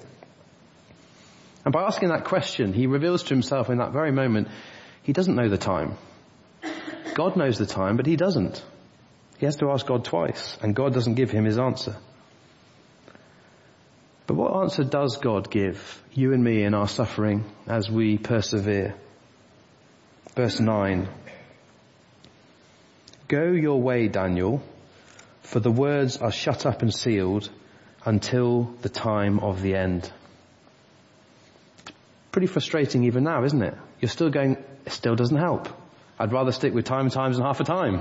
And 1.64 1.72
by 1.72 1.82
asking 1.82 2.10
that 2.10 2.24
question, 2.24 2.72
he 2.72 2.86
reveals 2.86 3.24
to 3.24 3.34
himself 3.34 3.68
in 3.68 3.78
that 3.78 3.92
very 3.92 4.12
moment, 4.12 4.48
he 5.02 5.12
doesn't 5.12 5.34
know 5.34 5.48
the 5.48 5.58
time. 5.58 5.96
God 7.14 7.36
knows 7.36 7.58
the 7.58 7.66
time, 7.66 7.96
but 7.96 8.06
he 8.06 8.16
doesn't. 8.16 8.62
He 9.38 9.46
has 9.46 9.56
to 9.56 9.70
ask 9.70 9.86
God 9.86 10.04
twice, 10.04 10.56
and 10.62 10.74
God 10.74 10.94
doesn't 10.94 11.14
give 11.14 11.30
him 11.30 11.44
his 11.44 11.58
answer. 11.58 11.96
But 14.30 14.36
what 14.36 14.62
answer 14.62 14.84
does 14.84 15.16
God 15.16 15.50
give 15.50 16.00
you 16.12 16.32
and 16.32 16.44
me 16.44 16.62
in 16.62 16.72
our 16.72 16.86
suffering 16.86 17.44
as 17.66 17.90
we 17.90 18.16
persevere? 18.16 18.94
Verse 20.36 20.60
9. 20.60 21.08
Go 23.26 23.46
your 23.46 23.82
way, 23.82 24.06
Daniel, 24.06 24.62
for 25.42 25.58
the 25.58 25.72
words 25.72 26.18
are 26.18 26.30
shut 26.30 26.64
up 26.64 26.80
and 26.82 26.94
sealed 26.94 27.50
until 28.04 28.72
the 28.82 28.88
time 28.88 29.40
of 29.40 29.62
the 29.62 29.74
end. 29.74 30.08
Pretty 32.30 32.46
frustrating 32.46 33.02
even 33.02 33.24
now, 33.24 33.42
isn't 33.42 33.60
it? 33.60 33.74
You're 33.98 34.10
still 34.10 34.30
going, 34.30 34.58
it 34.86 34.92
still 34.92 35.16
doesn't 35.16 35.38
help. 35.38 35.68
I'd 36.20 36.32
rather 36.32 36.52
stick 36.52 36.72
with 36.72 36.84
time 36.84 37.06
and 37.06 37.12
times 37.12 37.36
and 37.36 37.44
half 37.44 37.58
a 37.58 37.64
time. 37.64 38.00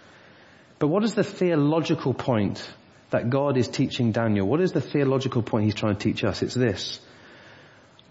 but 0.78 0.88
what 0.88 1.04
is 1.04 1.14
the 1.14 1.24
theological 1.24 2.12
point 2.12 2.70
that 3.10 3.30
God 3.30 3.56
is 3.56 3.68
teaching 3.68 4.12
Daniel? 4.12 4.46
What 4.46 4.60
is 4.60 4.72
the 4.72 4.80
theological 4.80 5.42
point 5.42 5.64
he's 5.64 5.74
trying 5.74 5.96
to 5.96 6.00
teach 6.00 6.24
us? 6.24 6.42
It's 6.42 6.54
this. 6.54 7.00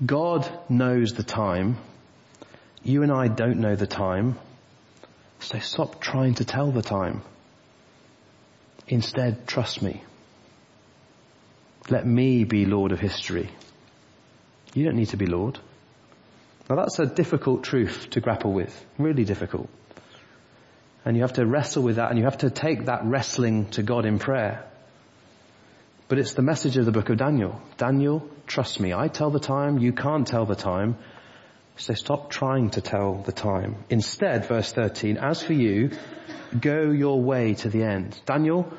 God 0.05 0.49
knows 0.69 1.13
the 1.13 1.23
time. 1.23 1.77
You 2.83 3.03
and 3.03 3.11
I 3.11 3.27
don't 3.27 3.59
know 3.59 3.75
the 3.75 3.87
time. 3.87 4.37
So 5.39 5.59
stop 5.59 6.01
trying 6.01 6.35
to 6.35 6.45
tell 6.45 6.71
the 6.71 6.81
time. 6.81 7.21
Instead, 8.87 9.47
trust 9.47 9.81
me. 9.81 10.03
Let 11.89 12.05
me 12.05 12.43
be 12.43 12.65
Lord 12.65 12.91
of 12.91 12.99
history. 12.99 13.49
You 14.73 14.85
don't 14.85 14.95
need 14.95 15.09
to 15.09 15.17
be 15.17 15.25
Lord. 15.25 15.59
Now 16.69 16.75
that's 16.75 16.99
a 16.99 17.05
difficult 17.05 17.63
truth 17.63 18.09
to 18.11 18.21
grapple 18.21 18.51
with. 18.51 18.85
Really 18.97 19.23
difficult. 19.23 19.69
And 21.05 21.15
you 21.15 21.23
have 21.23 21.33
to 21.33 21.45
wrestle 21.45 21.83
with 21.83 21.95
that 21.95 22.09
and 22.09 22.19
you 22.19 22.25
have 22.25 22.39
to 22.39 22.49
take 22.49 22.85
that 22.85 23.05
wrestling 23.05 23.69
to 23.71 23.83
God 23.83 24.05
in 24.05 24.19
prayer. 24.19 24.65
But 26.07 26.19
it's 26.19 26.33
the 26.33 26.41
message 26.41 26.77
of 26.77 26.85
the 26.85 26.91
book 26.91 27.09
of 27.09 27.17
Daniel. 27.17 27.61
Daniel, 27.77 28.29
trust 28.45 28.79
me. 28.79 28.93
I 28.93 29.09
tell 29.09 29.29
the 29.29 29.39
time. 29.39 29.77
You 29.79 29.91
can't 29.91 30.25
tell 30.25 30.45
the 30.45 30.55
time. 30.55 30.97
So 31.75 31.93
stop 31.93 32.29
trying 32.29 32.71
to 32.71 32.81
tell 32.81 33.21
the 33.23 33.33
time. 33.33 33.83
Instead, 33.89 34.45
verse 34.45 34.71
13, 34.71 35.17
as 35.17 35.43
for 35.43 35.53
you, 35.53 35.91
go 36.59 36.89
your 36.91 37.21
way 37.21 37.55
to 37.55 37.69
the 37.69 37.83
end. 37.83 38.19
Daniel, 38.25 38.71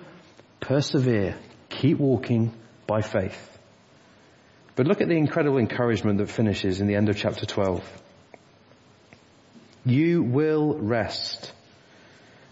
persevere. 0.60 1.36
Keep 1.68 1.98
walking 1.98 2.52
by 2.86 3.02
faith. 3.02 3.58
But 4.74 4.86
look 4.86 5.00
at 5.00 5.08
the 5.08 5.16
incredible 5.16 5.58
encouragement 5.58 6.18
that 6.18 6.30
finishes 6.30 6.80
in 6.80 6.86
the 6.86 6.94
end 6.94 7.08
of 7.08 7.16
chapter 7.16 7.44
12. 7.44 7.84
You 9.84 10.22
will 10.22 10.78
rest. 10.78 11.52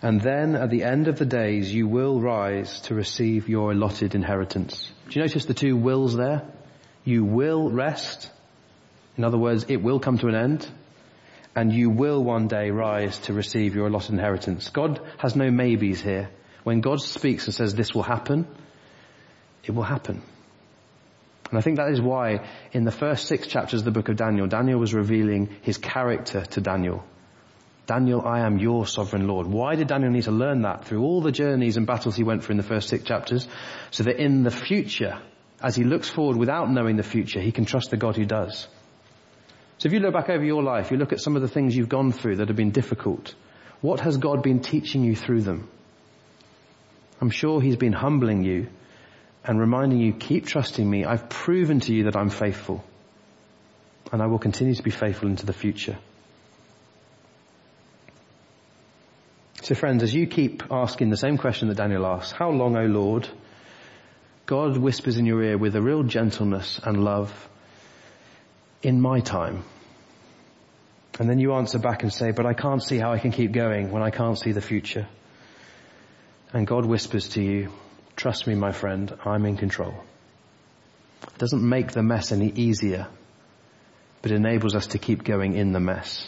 And 0.06 0.20
then 0.20 0.54
at 0.54 0.70
the 0.70 0.84
end 0.84 1.08
of 1.08 1.18
the 1.18 1.24
days, 1.24 1.72
you 1.72 1.88
will 1.88 2.20
rise 2.20 2.80
to 2.82 2.94
receive 2.94 3.48
your 3.48 3.72
allotted 3.72 4.14
inheritance. 4.14 4.90
Do 5.08 5.18
you 5.18 5.24
notice 5.24 5.46
the 5.46 5.54
two 5.54 5.76
wills 5.76 6.16
there? 6.16 6.42
You 7.04 7.24
will 7.24 7.70
rest 7.70 8.30
in 9.16 9.24
other 9.24 9.38
words, 9.38 9.64
it 9.68 9.82
will 9.82 9.98
come 9.98 10.18
to 10.18 10.28
an 10.28 10.34
end 10.34 10.68
and 11.54 11.72
you 11.72 11.88
will 11.88 12.22
one 12.22 12.48
day 12.48 12.70
rise 12.70 13.18
to 13.20 13.32
receive 13.32 13.74
your 13.74 13.86
allotted 13.86 14.12
inheritance. 14.12 14.68
God 14.68 15.00
has 15.18 15.34
no 15.34 15.50
maybes 15.50 16.00
here. 16.00 16.28
When 16.64 16.80
God 16.80 17.00
speaks 17.00 17.46
and 17.46 17.54
says 17.54 17.74
this 17.74 17.94
will 17.94 18.02
happen, 18.02 18.46
it 19.64 19.70
will 19.70 19.84
happen. 19.84 20.22
And 21.48 21.58
I 21.58 21.62
think 21.62 21.76
that 21.76 21.92
is 21.92 22.00
why 22.00 22.46
in 22.72 22.84
the 22.84 22.90
first 22.90 23.26
six 23.26 23.46
chapters 23.46 23.80
of 23.80 23.84
the 23.84 23.90
book 23.92 24.08
of 24.08 24.16
Daniel, 24.16 24.48
Daniel 24.48 24.78
was 24.78 24.92
revealing 24.92 25.48
his 25.62 25.78
character 25.78 26.44
to 26.44 26.60
Daniel. 26.60 27.04
Daniel, 27.87 28.22
I 28.27 28.40
am 28.40 28.59
your 28.59 28.87
sovereign 28.87 29.29
Lord. 29.29 29.46
Why 29.46 29.77
did 29.77 29.88
Daniel 29.88 30.11
need 30.11 30.25
to 30.25 30.33
learn 30.33 30.62
that 30.62 30.85
through 30.85 31.03
all 31.03 31.20
the 31.20 31.31
journeys 31.31 31.77
and 31.77 31.87
battles 31.87 32.16
he 32.16 32.25
went 32.25 32.42
through 32.42 32.55
in 32.55 32.57
the 32.57 32.64
first 32.64 32.88
six 32.88 33.05
chapters? 33.05 33.46
So 33.92 34.03
that 34.03 34.16
in 34.16 34.42
the 34.42 34.51
future, 34.51 35.20
as 35.62 35.77
he 35.77 35.85
looks 35.85 36.11
forward 36.11 36.37
without 36.37 36.70
knowing 36.70 36.96
the 36.96 37.05
future, 37.05 37.40
he 37.40 37.53
can 37.53 37.64
trust 37.64 37.90
the 37.90 37.96
God 37.96 38.16
who 38.16 38.25
does. 38.25 38.66
So 39.79 39.87
if 39.87 39.92
you 39.92 40.01
look 40.01 40.14
back 40.14 40.31
over 40.31 40.44
your 40.44 40.62
life, 40.64 40.90
you 40.90 40.96
look 40.96 41.12
at 41.12 41.20
some 41.20 41.37
of 41.37 41.42
the 41.42 41.49
things 41.49 41.77
you've 41.77 41.88
gone 41.88 42.11
through 42.11 42.37
that 42.37 42.49
have 42.49 42.57
been 42.57 42.72
difficult, 42.72 43.35
what 43.83 44.01
has 44.01 44.16
God 44.16 44.42
been 44.42 44.61
teaching 44.61 45.05
you 45.05 45.14
through 45.14 45.42
them? 45.42 45.68
I'm 47.20 47.31
sure 47.31 47.61
He's 47.61 47.77
been 47.77 47.92
humbling 47.92 48.42
you 48.42 48.68
and 49.44 49.61
reminding 49.61 50.01
you, 50.01 50.12
keep 50.12 50.46
trusting 50.46 50.88
me. 50.88 51.05
I've 51.05 51.29
proven 51.29 51.81
to 51.81 51.94
you 51.94 52.05
that 52.05 52.16
I'm 52.16 52.31
faithful. 52.31 52.85
And 54.12 54.20
I 54.20 54.27
will 54.27 54.38
continue 54.38 54.75
to 54.75 54.83
be 54.83 54.90
faithful 54.90 55.29
into 55.29 55.46
the 55.46 55.53
future. 55.53 55.99
So 59.66 59.74
friends, 59.74 60.05
as 60.05 60.14
you 60.14 60.29
keep 60.29 60.62
asking 60.70 61.11
the 61.11 61.16
same 61.16 61.38
question 61.38 61.66
that 61.66 61.76
Daniel 61.76 62.07
asked, 62.07 62.31
how 62.31 62.50
long, 62.50 62.76
O 62.76 62.87
Lord? 62.87 63.29
God 64.46 64.76
whispers 64.76 65.16
in 65.16 65.26
your 65.26 65.42
ear 65.42 65.59
with 65.59 65.74
a 65.74 65.83
real 65.83 66.05
gentleness 66.05 66.79
and 66.85 67.02
love, 67.02 67.48
in 68.81 69.00
my 69.00 69.18
time. 69.18 69.64
And 71.18 71.29
then 71.29 71.40
you 71.40 71.52
answer 71.55 71.81
back 71.81 72.05
and 72.05 72.12
say, 72.12 72.31
but 72.31 72.46
I 72.46 72.52
can't 72.52 72.81
see 72.81 72.98
how 72.98 73.12
I 73.12 73.18
can 73.18 73.33
keep 73.33 73.50
going 73.50 73.90
when 73.90 74.05
I 74.05 74.11
can't 74.11 74.38
see 74.38 74.52
the 74.52 74.61
future. 74.61 75.09
And 76.52 76.64
God 76.64 76.87
whispers 76.87 77.31
to 77.31 77.42
you, 77.42 77.72
trust 78.14 78.46
me, 78.46 78.55
my 78.55 78.70
friend, 78.70 79.18
I'm 79.24 79.44
in 79.46 79.57
control. 79.57 79.94
It 81.24 81.38
doesn't 81.38 81.68
make 81.68 81.90
the 81.90 82.05
mess 82.05 82.31
any 82.31 82.52
easier, 82.52 83.09
but 84.22 84.31
enables 84.31 84.76
us 84.76 84.87
to 84.88 84.98
keep 84.98 85.24
going 85.24 85.57
in 85.57 85.72
the 85.72 85.81
mess 85.81 86.24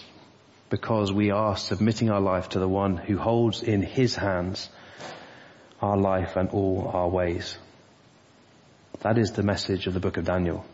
because 0.71 1.13
we 1.13 1.31
are 1.31 1.57
submitting 1.57 2.11
our 2.11 2.21
life 2.21 2.51
to 2.51 2.59
the 2.59 2.69
one 2.69 2.97
who 2.97 3.17
holds 3.17 3.63
in 3.63 3.83
his 3.83 4.15
hands 4.15 4.69
our 5.81 5.97
life 5.97 6.37
and 6.37 6.51
all 6.51 6.91
our 6.93 7.09
ways. 7.09 7.57
That 9.01 9.17
is 9.17 9.33
the 9.33 9.43
message 9.43 9.87
of 9.87 9.95
the 9.95 10.01
book 10.01 10.17
of 10.17 10.25
Daniel. 10.25 10.65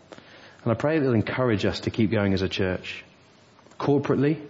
And 0.63 0.73
I 0.73 0.75
pray 0.75 0.99
that 0.99 1.05
it'll 1.05 1.15
encourage 1.15 1.67
us 1.67 1.81
to 1.81 1.91
keep 1.91 2.11
going 2.11 2.33
as 2.33 2.41
a 2.41 2.49
church, 2.49 3.05
corporately, 3.79 4.41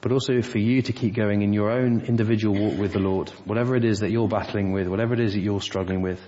but 0.00 0.10
also 0.10 0.42
for 0.42 0.58
you 0.58 0.82
to 0.82 0.92
keep 0.92 1.14
going 1.14 1.42
in 1.42 1.52
your 1.52 1.70
own 1.70 2.02
individual 2.02 2.58
walk 2.58 2.78
with 2.78 2.92
the 2.92 2.98
Lord. 2.98 3.30
Whatever 3.44 3.76
it 3.76 3.84
is 3.84 4.00
that 4.00 4.10
you're 4.10 4.28
battling 4.28 4.72
with, 4.72 4.88
whatever 4.88 5.14
it 5.14 5.20
is 5.20 5.34
that 5.34 5.40
you're 5.40 5.60
struggling 5.60 6.02
with, 6.02 6.20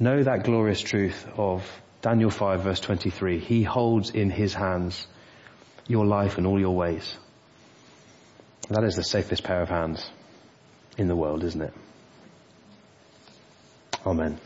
know 0.00 0.22
that 0.22 0.44
glorious 0.44 0.80
truth 0.80 1.26
of 1.36 1.62
Daniel 2.00 2.30
5 2.30 2.62
verse 2.62 2.80
23. 2.80 3.38
He 3.38 3.62
holds 3.62 4.10
in 4.10 4.30
his 4.30 4.54
hands 4.54 5.06
your 5.86 6.06
life 6.06 6.38
and 6.38 6.46
all 6.46 6.58
your 6.58 6.74
ways. 6.74 7.16
That 8.68 8.84
is 8.84 8.96
the 8.96 9.04
safest 9.04 9.44
pair 9.44 9.62
of 9.62 9.68
hands 9.68 10.10
in 10.98 11.06
the 11.08 11.16
world, 11.16 11.44
isn't 11.44 11.62
it? 11.62 11.74
Amen. 14.04 14.38